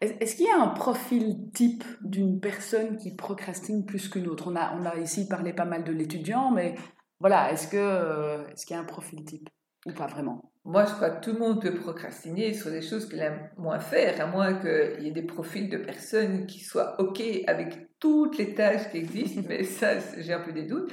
Est-ce 0.00 0.34
qu'il 0.34 0.46
y 0.46 0.50
a 0.50 0.62
un 0.62 0.68
profil 0.68 1.50
type 1.52 1.84
d'une 2.00 2.40
personne 2.40 2.96
qui 2.96 3.14
procrastine 3.14 3.84
plus 3.84 4.08
qu'une 4.08 4.28
autre? 4.28 4.50
On 4.50 4.56
a, 4.56 4.74
on 4.80 4.86
a 4.86 4.96
ici 4.96 5.28
parlé 5.28 5.52
pas 5.52 5.66
mal 5.66 5.84
de 5.84 5.92
l'étudiant, 5.92 6.50
mais 6.50 6.74
voilà, 7.20 7.52
est-ce 7.52 7.68
que 7.68 7.76
euh, 7.76 8.46
est-ce 8.48 8.66
qu'il 8.66 8.74
y 8.74 8.78
a 8.78 8.82
un 8.82 8.86
profil 8.86 9.24
type 9.24 9.48
ou 9.86 9.92
pas 9.92 10.06
vraiment? 10.06 10.52
Moi, 10.64 10.84
je 10.84 10.92
crois 10.92 11.10
que 11.10 11.24
tout 11.24 11.32
le 11.32 11.38
monde 11.38 11.62
peut 11.62 11.74
procrastiner 11.74 12.52
sur 12.52 12.70
des 12.70 12.82
choses 12.82 13.08
qu'il 13.08 13.20
aime 13.20 13.50
moins 13.56 13.78
faire, 13.78 14.20
à 14.20 14.26
moins 14.26 14.54
qu'il 14.54 15.04
y 15.04 15.08
ait 15.08 15.12
des 15.12 15.22
profils 15.22 15.68
de 15.70 15.78
personnes 15.78 16.46
qui 16.46 16.60
soient 16.60 17.00
OK 17.00 17.22
avec 17.46 17.98
toutes 17.98 18.36
les 18.38 18.54
tâches 18.54 18.90
qui 18.90 18.98
existent, 18.98 19.42
mais 19.48 19.64
ça, 19.64 19.98
j'ai 20.18 20.32
un 20.32 20.40
peu 20.40 20.52
des 20.52 20.64
doutes. 20.64 20.92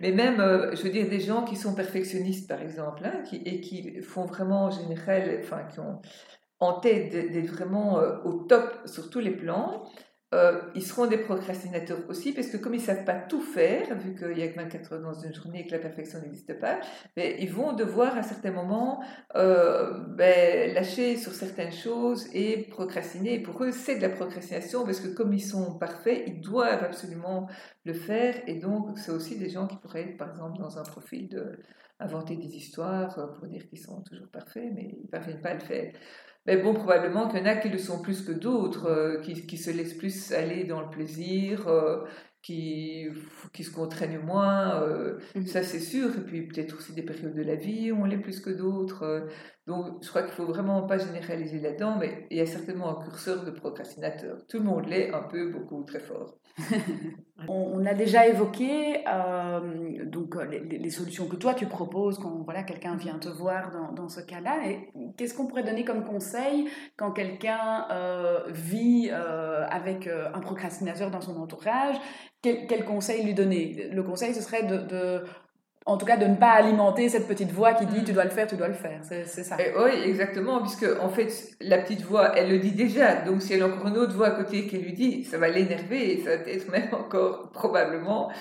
Mais 0.00 0.12
même, 0.12 0.40
euh, 0.40 0.74
je 0.76 0.82
veux 0.82 0.90
dire, 0.90 1.08
des 1.08 1.20
gens 1.20 1.44
qui 1.44 1.56
sont 1.56 1.74
perfectionnistes, 1.74 2.48
par 2.48 2.60
exemple, 2.60 3.02
hein, 3.04 3.22
et 3.32 3.60
qui 3.62 4.02
font 4.02 4.26
vraiment 4.26 4.64
en 4.64 4.70
général, 4.70 5.40
enfin, 5.42 5.64
qui 5.72 5.80
ont 5.80 6.00
en 6.60 6.80
tête 6.80 7.10
d'être 7.10 7.50
vraiment 7.50 7.98
euh, 7.98 8.18
au 8.24 8.44
top 8.44 8.82
sur 8.86 9.08
tous 9.10 9.20
les 9.20 9.30
plans, 9.30 9.84
euh, 10.36 10.60
ils 10.74 10.82
seront 10.82 11.06
des 11.06 11.18
procrastinateurs 11.18 11.98
aussi, 12.08 12.32
parce 12.32 12.48
que 12.48 12.56
comme 12.56 12.74
ils 12.74 12.80
ne 12.80 12.84
savent 12.84 13.04
pas 13.04 13.14
tout 13.14 13.40
faire, 13.40 13.96
vu 13.96 14.14
qu'il 14.14 14.36
n'y 14.36 14.42
a 14.42 14.48
que 14.48 14.56
24 14.56 14.92
heures 14.92 15.02
dans 15.02 15.14
une 15.14 15.34
journée 15.34 15.60
et 15.60 15.66
que 15.66 15.72
la 15.72 15.78
perfection 15.78 16.20
n'existe 16.20 16.58
pas, 16.60 16.78
mais 17.16 17.36
ils 17.40 17.50
vont 17.50 17.72
devoir 17.72 18.16
à 18.16 18.22
certains 18.22 18.50
moments 18.50 19.02
euh, 19.34 19.98
ben, 20.08 20.74
lâcher 20.74 21.16
sur 21.16 21.32
certaines 21.32 21.72
choses 21.72 22.28
et 22.34 22.68
procrastiner. 22.70 23.40
Pour 23.40 23.62
eux, 23.64 23.72
c'est 23.72 23.96
de 23.96 24.02
la 24.02 24.10
procrastination, 24.10 24.84
parce 24.84 25.00
que 25.00 25.08
comme 25.08 25.32
ils 25.32 25.40
sont 25.40 25.78
parfaits, 25.78 26.22
ils 26.26 26.40
doivent 26.40 26.84
absolument 26.84 27.48
le 27.84 27.94
faire. 27.94 28.34
Et 28.46 28.56
donc, 28.56 28.98
c'est 28.98 29.12
aussi 29.12 29.38
des 29.38 29.48
gens 29.48 29.66
qui 29.66 29.76
pourraient 29.76 30.02
être, 30.02 30.18
par 30.18 30.30
exemple, 30.30 30.58
dans 30.58 30.78
un 30.78 30.84
profil 30.84 31.28
de 31.28 31.58
inventer 31.98 32.36
des 32.36 32.56
histoires 32.56 33.18
euh, 33.18 33.26
pour 33.28 33.46
dire 33.46 33.66
qu'ils 33.68 33.80
sont 33.80 34.02
toujours 34.02 34.28
parfaits, 34.28 34.70
mais 34.74 34.90
ils 34.92 35.02
ne 35.04 35.08
parviennent 35.08 35.40
pas 35.40 35.50
à 35.50 35.54
le 35.54 35.60
faire. 35.60 35.92
Mais 36.46 36.56
bon, 36.58 36.74
probablement 36.74 37.28
qu'il 37.28 37.40
y 37.40 37.42
en 37.42 37.46
a 37.46 37.56
qui 37.56 37.68
le 37.68 37.78
sont 37.78 38.00
plus 38.02 38.22
que 38.22 38.32
d'autres, 38.32 38.86
euh, 38.86 39.20
qui, 39.20 39.46
qui, 39.46 39.56
se 39.58 39.70
laissent 39.70 39.94
plus 39.94 40.32
aller 40.32 40.64
dans 40.64 40.80
le 40.80 40.88
plaisir, 40.90 41.66
euh, 41.68 42.04
qui, 42.42 43.06
qui 43.52 43.64
se 43.64 43.72
contraignent 43.72 44.20
moins, 44.20 44.80
euh, 44.82 45.18
Mhm. 45.34 45.46
ça 45.46 45.62
c'est 45.64 45.80
sûr. 45.80 46.16
Et 46.16 46.20
puis 46.20 46.46
peut-être 46.46 46.76
aussi 46.76 46.92
des 46.94 47.02
périodes 47.02 47.34
de 47.34 47.42
la 47.42 47.56
vie 47.56 47.90
où 47.90 48.02
on 48.02 48.04
l'est 48.04 48.18
plus 48.18 48.40
que 48.40 48.50
d'autres. 48.50 49.26
donc 49.66 50.02
je 50.04 50.08
crois 50.08 50.22
qu'il 50.22 50.32
faut 50.32 50.46
vraiment 50.46 50.82
pas 50.86 50.98
généraliser 50.98 51.58
là-dedans, 51.58 51.96
mais 51.98 52.26
il 52.30 52.36
y 52.36 52.40
a 52.40 52.46
certainement 52.46 53.00
un 53.00 53.02
curseur 53.04 53.44
de 53.44 53.50
procrastinateur. 53.50 54.36
Tout 54.48 54.58
le 54.58 54.64
monde 54.64 54.86
l'est 54.86 55.12
un 55.12 55.24
peu, 55.24 55.50
beaucoup, 55.50 55.82
très 55.82 55.98
fort. 56.00 56.38
On, 57.48 57.84
a 57.84 57.94
déjà 57.94 58.26
évoqué 58.26 59.04
euh, 59.06 60.04
donc 60.06 60.36
les, 60.50 60.60
les- 60.60 60.78
les 60.78 60.90
solutions 60.90 61.26
que 61.28 61.36
toi 61.36 61.52
tu 61.54 61.66
proposes 61.66 62.18
quand 62.18 62.42
voilà 62.44 62.62
quelqu'un 62.62 62.96
vient 62.96 63.18
te 63.18 63.28
voir 63.28 63.70
dans, 63.70 63.92
dans 63.92 64.08
ce 64.08 64.20
cas-là. 64.20 64.68
Et 64.70 64.88
qu'est-ce 65.16 65.34
qu'on 65.34 65.46
pourrait 65.46 65.62
donner 65.64 65.84
comme 65.84 66.04
conseil 66.04 66.68
quand 66.96 67.10
quelqu'un 67.12 67.86
euh, 67.90 68.40
vit 68.48 69.10
euh, 69.12 69.64
avec 69.70 70.06
euh, 70.06 70.28
un 70.34 70.40
procrastinateur 70.40 71.10
dans 71.10 71.20
son 71.20 71.36
entourage? 71.40 71.96
Quel, 72.42 72.66
quel 72.66 72.84
conseil 72.84 73.24
lui 73.24 73.34
donner? 73.34 73.88
Le 73.92 74.02
conseil 74.02 74.34
ce 74.34 74.42
serait 74.42 74.62
de, 74.64 74.76
de- 74.78 75.24
en 75.88 75.98
tout 75.98 76.04
cas, 76.06 76.16
de 76.16 76.26
ne 76.26 76.34
pas 76.34 76.50
alimenter 76.50 77.08
cette 77.08 77.28
petite 77.28 77.52
voix 77.52 77.72
qui 77.74 77.86
dit 77.86 78.00
Mm. 78.00 78.04
tu 78.04 78.12
dois 78.12 78.24
le 78.24 78.30
faire, 78.30 78.48
tu 78.48 78.56
dois 78.56 78.66
le 78.66 78.74
faire. 78.74 78.98
C'est 79.04 79.24
ça. 79.24 79.56
Et 79.60 79.72
oui, 79.78 79.92
exactement, 80.04 80.60
puisque 80.60 80.84
en 81.00 81.08
fait, 81.10 81.28
la 81.60 81.78
petite 81.78 82.02
voix, 82.02 82.36
elle 82.36 82.50
le 82.50 82.58
dit 82.58 82.72
déjà. 82.72 83.22
Donc, 83.22 83.40
si 83.40 83.52
elle 83.54 83.62
a 83.62 83.66
encore 83.68 83.86
une 83.86 83.96
autre 83.96 84.12
voix 84.16 84.26
à 84.26 84.30
côté 84.32 84.66
qui 84.66 84.78
lui 84.78 84.94
dit, 84.94 85.22
ça 85.22 85.38
va 85.38 85.48
l'énerver 85.48 86.14
et 86.14 86.24
ça 86.24 86.30
va 86.30 86.38
peut-être 86.42 86.68
même 86.72 86.88
encore 86.92 87.50
probablement 87.52 88.32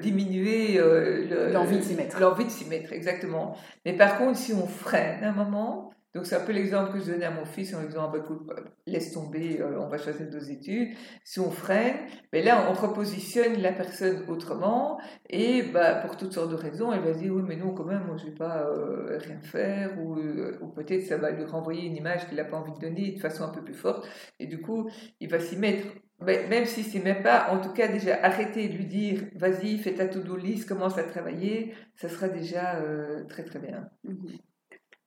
diminuer 0.00 0.74
le- 0.78 1.52
L'envie 1.52 1.78
de 1.78 1.82
s'y 1.82 1.94
mettre. 1.94 2.20
L'envie 2.20 2.44
de 2.44 2.50
s'y 2.50 2.64
mettre, 2.66 2.92
exactement. 2.92 3.56
Mais 3.84 3.92
par 3.94 4.16
contre, 4.18 4.36
si 4.38 4.52
on 4.52 4.66
freine 4.66 5.24
un 5.24 5.32
moment, 5.32 5.90
donc 6.14 6.24
c'est 6.26 6.36
un 6.36 6.44
peu 6.44 6.52
l'exemple 6.52 6.92
que 6.92 7.00
je 7.00 7.12
donnais 7.12 7.26
à 7.26 7.30
mon 7.30 7.44
fils 7.44 7.74
en 7.74 7.80
lui 7.80 7.88
disant, 7.88 8.10
bah, 8.10 8.18
écoute, 8.18 8.48
laisse 8.86 9.12
tomber, 9.12 9.60
euh, 9.60 9.78
on 9.78 9.88
va 9.88 9.98
choisir 9.98 10.26
nos 10.30 10.38
études. 10.38 10.96
Si 11.22 11.38
on 11.38 11.50
freine, 11.50 11.96
mais 12.32 12.42
là, 12.42 12.66
on 12.70 12.72
repositionne 12.72 13.60
la 13.60 13.72
personne 13.72 14.24
autrement 14.28 14.98
et 15.28 15.62
bah, 15.62 15.96
pour 15.96 16.16
toutes 16.16 16.32
sortes 16.32 16.50
de 16.50 16.56
raisons, 16.56 16.92
elle 16.92 17.02
va 17.02 17.12
dire 17.12 17.34
oui, 17.34 17.42
mais 17.46 17.56
non, 17.56 17.74
quand 17.74 17.84
même, 17.84 18.04
moi, 18.06 18.16
je 18.16 18.26
vais 18.26 18.34
pas 18.34 18.62
euh, 18.62 19.18
rien 19.18 19.40
faire, 19.42 20.00
ou, 20.00 20.18
euh, 20.18 20.58
ou 20.62 20.68
peut-être 20.68 21.02
ça 21.02 21.18
va 21.18 21.30
lui 21.30 21.44
renvoyer 21.44 21.84
une 21.86 21.96
image 21.96 22.26
qu'il 22.26 22.38
n'a 22.38 22.44
pas 22.44 22.56
envie 22.56 22.72
de 22.72 22.78
donner 22.78 23.12
de 23.12 23.20
façon 23.20 23.44
un 23.44 23.50
peu 23.50 23.62
plus 23.62 23.74
forte, 23.74 24.08
et 24.40 24.46
du 24.46 24.60
coup, 24.62 24.88
il 25.20 25.28
va 25.28 25.38
s'y 25.40 25.56
mettre. 25.56 25.86
Mais 26.20 26.48
même 26.48 26.64
si 26.64 26.82
c'est 26.82 26.98
même 27.00 27.22
pas, 27.22 27.48
en 27.52 27.60
tout 27.60 27.72
cas, 27.72 27.86
déjà 27.86 28.18
arrêter 28.24 28.68
de 28.68 28.74
lui 28.76 28.86
dire 28.86 29.20
vas-y, 29.36 29.78
fais 29.78 29.94
ta 29.94 30.08
to-do 30.08 30.36
list, 30.36 30.68
commence 30.68 30.98
à 30.98 31.04
travailler, 31.04 31.74
ça 31.94 32.08
sera 32.08 32.28
déjà 32.28 32.82
très 33.28 33.44
très 33.44 33.60
bien. 33.60 33.88
Mhm. 34.02 34.38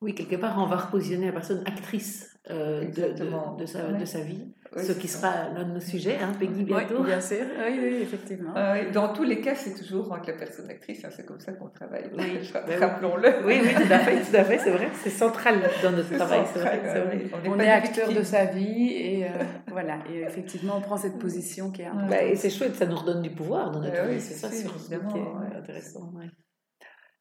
Oui, 0.02 0.16
quelque 0.16 0.36
part, 0.36 0.56
on 0.58 0.66
va 0.66 0.78
repositionner 0.78 1.28
la 1.28 1.32
personne 1.34 1.64
actrice 1.68 2.28
euh, 2.50 2.86
de, 2.86 3.14
de, 3.14 3.60
de 3.60 3.66
sa, 3.68 3.86
Ouais. 3.86 4.00
de 4.00 4.06
sa 4.06 4.22
vie. 4.22 4.52
Oui, 4.76 4.82
ce 4.84 4.94
c'est 4.94 5.00
qui 5.00 5.08
ça. 5.10 5.20
sera 5.20 5.50
l'un 5.54 5.66
de 5.66 5.74
nos 5.74 5.80
sujets, 5.82 6.18
hein, 6.20 6.32
Peggy, 6.40 6.64
bientôt. 6.64 6.96
Oui, 7.00 7.06
bien 7.06 7.20
sûr. 7.22 7.42
Oui, 7.60 7.78
oui, 7.80 7.96
effectivement. 8.02 8.54
Dans 8.94 9.12
tous 9.14 9.24
les 9.24 9.42
cas, 9.42 9.54
c'est 9.54 9.76
toujours 9.76 10.12
entre 10.12 10.30
la 10.32 10.38
personne 10.38 10.68
actrice, 10.70 11.04
hein, 11.06 11.10
c'est 11.16 11.26
comme 11.26 11.40
ça 11.42 11.52
qu'on 11.52 11.68
travaille. 11.70 12.10
Oui. 12.18 12.24
Oui. 12.68 12.76
Rappelons-le. 12.76 13.46
Oui, 13.46 13.60
oui, 13.62 13.74
tout 13.76 13.94
à 13.94 14.00
fait, 14.00 14.22
tout 14.22 14.36
à 14.36 14.44
fait, 14.46 14.58
c'est 14.60 14.72
vrai. 14.72 14.90
C'est 15.04 15.10
central 15.10 15.56
dans 15.84 15.92
notre 15.92 16.08
C'est 16.10 16.16
travail, 16.16 16.42
c'est 16.54 16.60
vrai. 16.60 16.82
c'est 16.84 17.00
vrai. 17.02 17.26
On 17.48 17.60
est 17.60 17.70
acteur 17.70 18.12
de 18.14 18.24
sa 18.24 18.46
vie 18.46 18.92
et 18.94 19.26
euh, 19.26 19.30
voilà. 19.68 20.00
Et 20.12 20.22
effectivement, 20.22 20.78
on 20.78 20.82
prend 20.82 20.98
cette 20.98 21.20
position 21.20 21.70
qui 21.70 21.82
est 21.82 21.86
importante. 21.86 22.10
Bah, 22.10 22.24
et 22.24 22.36
c'est 22.36 22.50
chouette, 22.50 22.76
ça 22.76 22.86
nous 22.88 22.96
redonne 22.96 23.22
du 23.22 23.30
pouvoir 23.32 23.72
dans 23.72 23.82
notre 23.82 23.94
Euh, 24.00 24.08
vie, 24.08 24.16
oui, 24.16 24.20
c'est 24.22 24.34
c'est 24.34 24.48
ça 24.48 24.50
sûr, 24.52 24.70
surtout 24.72 24.80
évidemment, 24.94 25.12
qui 25.14 25.18
est 25.20 25.22
ouais. 25.22 25.58
intéressant. 25.60 26.12
ouais. 26.16 26.28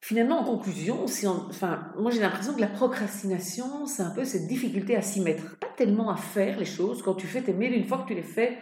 Finalement, 0.03 0.39
en 0.39 0.43
conclusion, 0.43 1.05
si 1.05 1.27
on, 1.27 1.45
enfin, 1.47 1.91
moi 1.97 2.09
j'ai 2.09 2.21
l'impression 2.21 2.53
que 2.53 2.59
la 2.59 2.67
procrastination, 2.67 3.85
c'est 3.85 4.01
un 4.01 4.09
peu 4.09 4.25
cette 4.25 4.47
difficulté 4.47 4.95
à 4.95 5.03
s'y 5.03 5.21
mettre, 5.21 5.57
pas 5.59 5.69
tellement 5.77 6.09
à 6.09 6.17
faire 6.17 6.57
les 6.57 6.65
choses. 6.65 7.03
Quand 7.03 7.13
tu 7.13 7.27
fais 7.27 7.41
tes 7.41 7.53
mails, 7.53 7.73
une 7.73 7.85
fois 7.85 7.99
que 7.99 8.07
tu 8.07 8.15
les 8.15 8.23
fais, 8.23 8.57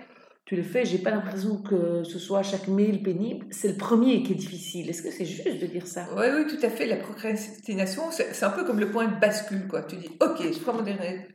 tu 0.50 0.56
les 0.56 0.64
fais. 0.64 0.84
J'ai 0.84 0.98
pas 0.98 1.12
l'impression 1.12 1.62
que 1.62 2.04
ce 2.04 2.18
soit 2.18 2.42
chaque 2.42 2.68
mail 2.68 3.04
pénible. 3.04 3.46
C'est 3.52 3.68
le 3.68 3.78
premier 3.78 4.24
qui 4.24 4.34
est 4.34 4.36
difficile. 4.36 4.90
Est-ce 4.90 5.04
que 5.04 5.12
c'est 5.12 5.26
juste 5.26 5.62
de 5.62 5.68
dire 5.68 5.86
ça? 5.86 6.08
Oui, 6.18 6.26
oui, 6.36 6.48
tout 6.48 6.66
à 6.66 6.70
fait. 6.70 6.88
La 6.88 6.98
procrastination, 6.98 8.02
c'est 8.10 8.44
un 8.44 8.50
peu 8.50 8.66
comme 8.66 8.80
le 8.80 8.90
point 8.90 9.08
de 9.08 9.20
bascule. 9.20 9.68
Quoi. 9.68 9.84
Tu 9.84 9.98
dis, 9.98 10.10
OK, 10.20 10.42
je 10.42 10.60
prends 10.60 10.74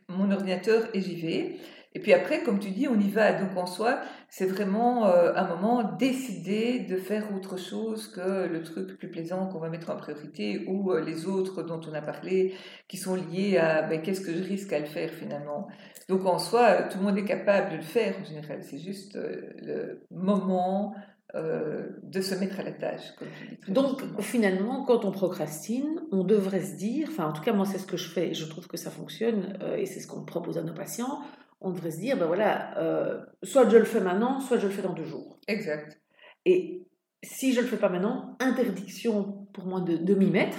mon 0.08 0.30
ordinateur 0.32 0.88
et 0.92 1.00
j'y 1.00 1.14
vais. 1.20 1.56
Et 1.94 2.00
puis 2.00 2.12
après, 2.12 2.42
comme 2.42 2.58
tu 2.58 2.70
dis, 2.70 2.88
on 2.88 2.98
y 2.98 3.08
va. 3.08 3.32
Donc 3.32 3.56
en 3.56 3.66
soi, 3.66 4.00
c'est 4.28 4.46
vraiment 4.46 5.06
euh, 5.06 5.32
un 5.36 5.46
moment 5.46 5.92
décider 5.96 6.80
de 6.80 6.96
faire 6.96 7.32
autre 7.32 7.56
chose 7.56 8.08
que 8.08 8.46
le 8.48 8.62
truc 8.62 8.98
plus 8.98 9.08
plaisant 9.08 9.46
qu'on 9.46 9.60
va 9.60 9.68
mettre 9.68 9.90
en 9.90 9.96
priorité 9.96 10.64
ou 10.66 10.90
euh, 10.90 11.04
les 11.04 11.26
autres 11.26 11.62
dont 11.62 11.80
on 11.88 11.94
a 11.94 12.02
parlé 12.02 12.54
qui 12.88 12.96
sont 12.96 13.14
liés 13.14 13.58
à 13.58 13.82
ben, 13.82 14.02
qu'est-ce 14.02 14.22
que 14.22 14.34
je 14.34 14.42
risque 14.42 14.72
à 14.72 14.80
le 14.80 14.86
faire 14.86 15.10
finalement. 15.10 15.68
Donc 16.08 16.26
en 16.26 16.38
soi, 16.38 16.62
euh, 16.62 16.88
tout 16.90 16.98
le 16.98 17.04
monde 17.04 17.16
est 17.16 17.24
capable 17.24 17.70
de 17.70 17.76
le 17.76 17.82
faire 17.82 18.16
en 18.20 18.24
général. 18.24 18.62
C'est 18.62 18.78
juste 18.78 19.14
euh, 19.14 19.52
le 19.62 20.06
moment 20.10 20.94
de 21.36 22.20
se 22.20 22.36
mettre 22.36 22.60
à 22.60 22.62
la 22.62 22.70
tâche, 22.70 23.12
comme 23.18 23.26
dis. 23.26 23.72
Donc 23.72 23.98
justement. 23.98 24.20
finalement, 24.20 24.84
quand 24.84 25.04
on 25.04 25.10
procrastine, 25.10 26.00
on 26.12 26.22
devrait 26.22 26.60
se 26.60 26.76
dire, 26.76 27.08
enfin 27.10 27.26
en 27.26 27.32
tout 27.32 27.42
cas 27.42 27.52
moi 27.52 27.66
c'est 27.66 27.78
ce 27.78 27.86
que 27.88 27.96
je 27.96 28.08
fais, 28.08 28.28
et 28.28 28.34
je 28.34 28.44
trouve 28.44 28.68
que 28.68 28.76
ça 28.76 28.92
fonctionne 28.92 29.58
et 29.76 29.84
c'est 29.84 29.98
ce 29.98 30.06
qu'on 30.06 30.24
propose 30.24 30.58
à 30.58 30.62
nos 30.62 30.74
patients. 30.74 31.22
On 31.66 31.70
devrait 31.70 31.90
se 31.90 31.98
dire, 32.00 32.18
ben 32.18 32.26
voilà, 32.26 32.78
euh, 32.78 33.20
soit 33.42 33.68
je 33.70 33.76
le 33.78 33.84
fais 33.84 34.00
maintenant, 34.00 34.38
soit 34.40 34.58
je 34.58 34.66
le 34.66 34.72
fais 34.72 34.82
dans 34.82 34.92
deux 34.92 35.04
jours. 35.06 35.38
Exact. 35.48 35.98
Et 36.44 36.82
si 37.22 37.54
je 37.54 37.60
le 37.62 37.66
fais 37.66 37.78
pas 37.78 37.88
maintenant, 37.88 38.36
interdiction 38.38 39.46
pour 39.54 39.64
moi 39.64 39.80
de, 39.80 39.96
de 39.96 40.14
m'y 40.14 40.30
mettre. 40.30 40.58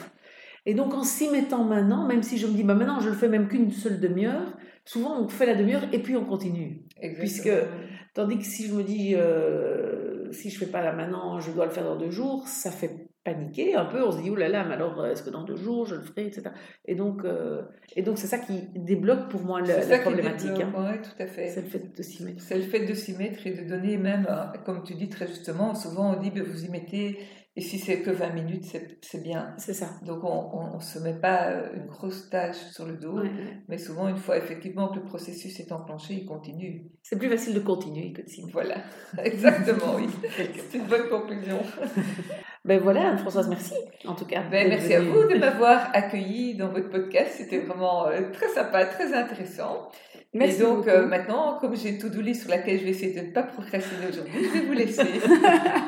Et 0.65 0.73
donc 0.73 0.95
en 0.95 1.03
s'y 1.03 1.29
mettant 1.29 1.63
maintenant, 1.63 2.07
même 2.07 2.23
si 2.23 2.39
je 2.39 2.47
me 2.47 2.53
dis, 2.53 2.63
bah 2.63 2.73
maintenant 2.73 2.99
je 2.99 3.09
le 3.09 3.15
fais 3.15 3.29
même 3.29 3.47
qu'une 3.47 3.71
seule 3.71 3.99
demi-heure, 3.99 4.57
souvent 4.83 5.21
on 5.21 5.27
fait 5.27 5.45
la 5.45 5.53
demi-heure 5.53 5.83
et 5.93 5.99
puis 6.01 6.15
on 6.17 6.25
continue. 6.25 6.81
Exactement. 6.99 7.55
Puisque- 7.55 7.69
Tandis 8.15 8.37
que 8.39 8.45
si 8.45 8.65
je 8.67 8.73
me 8.73 8.81
dis, 8.81 9.13
euh, 9.13 10.31
si 10.31 10.49
je 10.49 10.57
fais 10.57 10.67
pas 10.67 10.81
là 10.81 10.93
maintenant, 10.93 11.37
je 11.41 11.51
dois 11.51 11.65
le 11.65 11.71
faire 11.71 11.83
dans 11.83 11.97
deux 11.97 12.11
jours, 12.11 12.47
ça 12.47 12.71
fait 12.71 13.09
paniquer 13.25 13.75
un 13.75 13.83
peu. 13.85 14.01
On 14.01 14.11
se 14.11 14.21
dit, 14.21 14.29
oulala, 14.29 14.63
mais 14.63 14.75
alors 14.75 15.05
est-ce 15.07 15.23
que 15.23 15.29
dans 15.29 15.43
deux 15.43 15.57
jours 15.57 15.85
je 15.85 15.95
le 15.95 16.01
ferai, 16.03 16.27
etc. 16.27 16.43
Et 16.85 16.95
donc, 16.95 17.25
euh, 17.25 17.63
et 17.97 18.01
donc 18.03 18.17
c'est 18.17 18.27
ça 18.27 18.37
qui 18.37 18.69
débloque 18.75 19.27
pour 19.29 19.41
moi 19.41 19.59
la, 19.59 19.81
ça 19.81 19.97
qui 19.97 20.03
problématique. 20.03 20.51
hein. 20.51 20.71
ouais, 20.77 21.01
tout 21.01 21.21
à 21.21 21.25
fait. 21.27 21.49
C'est 21.49 21.61
le 21.63 21.67
fait 21.67 21.97
de 21.97 22.01
s'y 22.03 22.23
mettre. 22.23 22.41
C'est 22.41 22.55
le 22.55 22.63
fait 22.63 22.85
de 22.85 22.93
s'y 22.93 23.17
mettre 23.17 23.45
et 23.45 23.51
de 23.51 23.67
donner 23.67 23.97
même, 23.97 24.25
euh, 24.29 24.45
comme 24.65 24.83
tu 24.83 24.93
dis 24.95 25.09
très 25.09 25.27
justement, 25.27 25.75
souvent 25.75 26.13
on 26.15 26.21
dit, 26.21 26.31
ben, 26.31 26.43
vous 26.43 26.63
y 26.63 26.69
mettez, 26.69 27.19
et 27.57 27.61
si 27.61 27.79
c'est 27.79 28.01
que 28.01 28.11
20 28.11 28.31
minutes, 28.33 28.65
c'est 29.01 29.23
bien. 29.23 29.53
C'est 29.57 29.73
ça. 29.73 29.89
Donc 30.05 30.23
on 30.25 30.75
ne 30.75 30.81
se 30.81 30.99
met 30.99 31.13
pas 31.13 31.51
euh, 31.51 31.69
une 31.75 31.85
grosse 31.85 32.29
tâche 32.29 32.57
sur 32.73 32.85
le 32.85 32.97
dos, 32.97 33.19
Ouais, 33.21 33.29
mais 33.69 33.77
souvent 33.77 34.09
une 34.09 34.17
fois 34.17 34.37
effectivement 34.37 34.89
que 34.89 34.95
le 34.95 35.03
processus 35.03 35.57
est 35.61 35.71
enclenché, 35.71 36.15
il 36.15 36.25
continue. 36.25 36.91
C'est 37.01 37.17
plus 37.17 37.29
facile 37.29 37.53
de 37.53 37.61
continuer 37.61 38.11
que 38.11 38.21
de 38.21 38.27
s'y 38.27 38.41
mettre. 38.41 38.53
Voilà, 38.53 38.75
exactement, 39.23 39.95
oui. 39.95 40.07
C'est 40.69 40.77
une 40.77 40.85
bonne 40.85 41.07
conclusion. 41.09 41.59
Ben 42.65 42.79
voilà, 42.79 43.09
Anne-Françoise, 43.09 43.47
merci 43.47 43.75
en 44.07 44.15
tout 44.15 44.25
cas. 44.25 44.41
Ben, 44.49 44.67
merci 44.67 44.95
à 44.95 44.99
vous 44.99 45.27
de 45.27 45.37
m'avoir 45.37 45.91
accueilli 45.93 46.55
dans 46.55 46.69
votre 46.69 46.89
podcast, 46.89 47.35
c'était 47.37 47.59
vraiment 47.59 48.07
euh, 48.07 48.21
très 48.33 48.47
sympa, 48.47 48.85
très 48.85 49.13
intéressant. 49.13 49.91
Merci 50.33 50.61
et 50.61 50.63
donc 50.63 50.87
euh, 50.87 51.05
maintenant, 51.05 51.59
comme 51.61 51.75
j'ai 51.75 51.99
to-do 51.99 52.21
list 52.21 52.41
sur 52.41 52.49
laquelle 52.49 52.79
je 52.79 52.85
vais 52.85 52.89
essayer 52.89 53.13
de 53.13 53.27
ne 53.27 53.31
pas 53.31 53.43
procrastiner 53.43 54.07
aujourd'hui, 54.09 54.33
je 54.45 54.59
vais 54.59 54.65
vous 54.65 54.73
laisser. 54.73 55.03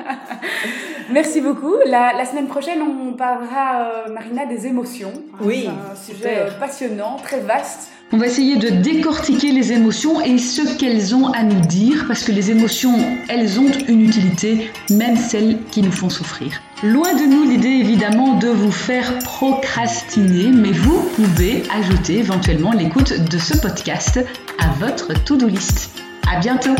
Merci 1.17 1.41
beaucoup. 1.41 1.73
La, 1.87 2.13
la 2.15 2.25
semaine 2.25 2.45
prochaine, 2.45 2.77
on 2.83 3.13
parlera, 3.13 3.89
euh, 4.07 4.13
Marina, 4.13 4.45
des 4.45 4.67
émotions. 4.67 5.11
Oui, 5.41 5.63
C'est 5.63 5.69
un 5.91 5.95
sujet 5.95 6.29
super. 6.29 6.45
euh, 6.45 6.59
passionnant, 6.59 7.15
très 7.23 7.39
vaste. 7.39 7.89
On 8.13 8.17
va 8.17 8.27
essayer 8.27 8.55
de 8.57 8.69
décortiquer 8.69 9.51
les 9.51 9.73
émotions 9.73 10.21
et 10.21 10.37
ce 10.37 10.77
qu'elles 10.77 11.15
ont 11.15 11.31
à 11.33 11.41
nous 11.41 11.59
dire, 11.61 12.05
parce 12.07 12.23
que 12.23 12.31
les 12.31 12.51
émotions, 12.51 12.99
elles 13.29 13.59
ont 13.59 13.65
une 13.87 14.01
utilité, 14.01 14.69
même 14.91 15.17
celles 15.17 15.57
qui 15.71 15.81
nous 15.81 15.91
font 15.91 16.09
souffrir. 16.11 16.51
Loin 16.83 17.11
de 17.15 17.25
nous 17.25 17.49
l'idée 17.49 17.67
évidemment 17.67 18.35
de 18.35 18.49
vous 18.49 18.71
faire 18.71 19.17
procrastiner, 19.23 20.51
mais 20.51 20.71
vous 20.71 21.01
pouvez 21.15 21.63
ajouter 21.75 22.19
éventuellement 22.19 22.73
l'écoute 22.73 23.11
de 23.27 23.37
ce 23.39 23.57
podcast 23.57 24.19
à 24.59 24.67
votre 24.79 25.13
to-do 25.25 25.47
list. 25.47 25.99
À 26.31 26.39
bientôt! 26.39 26.75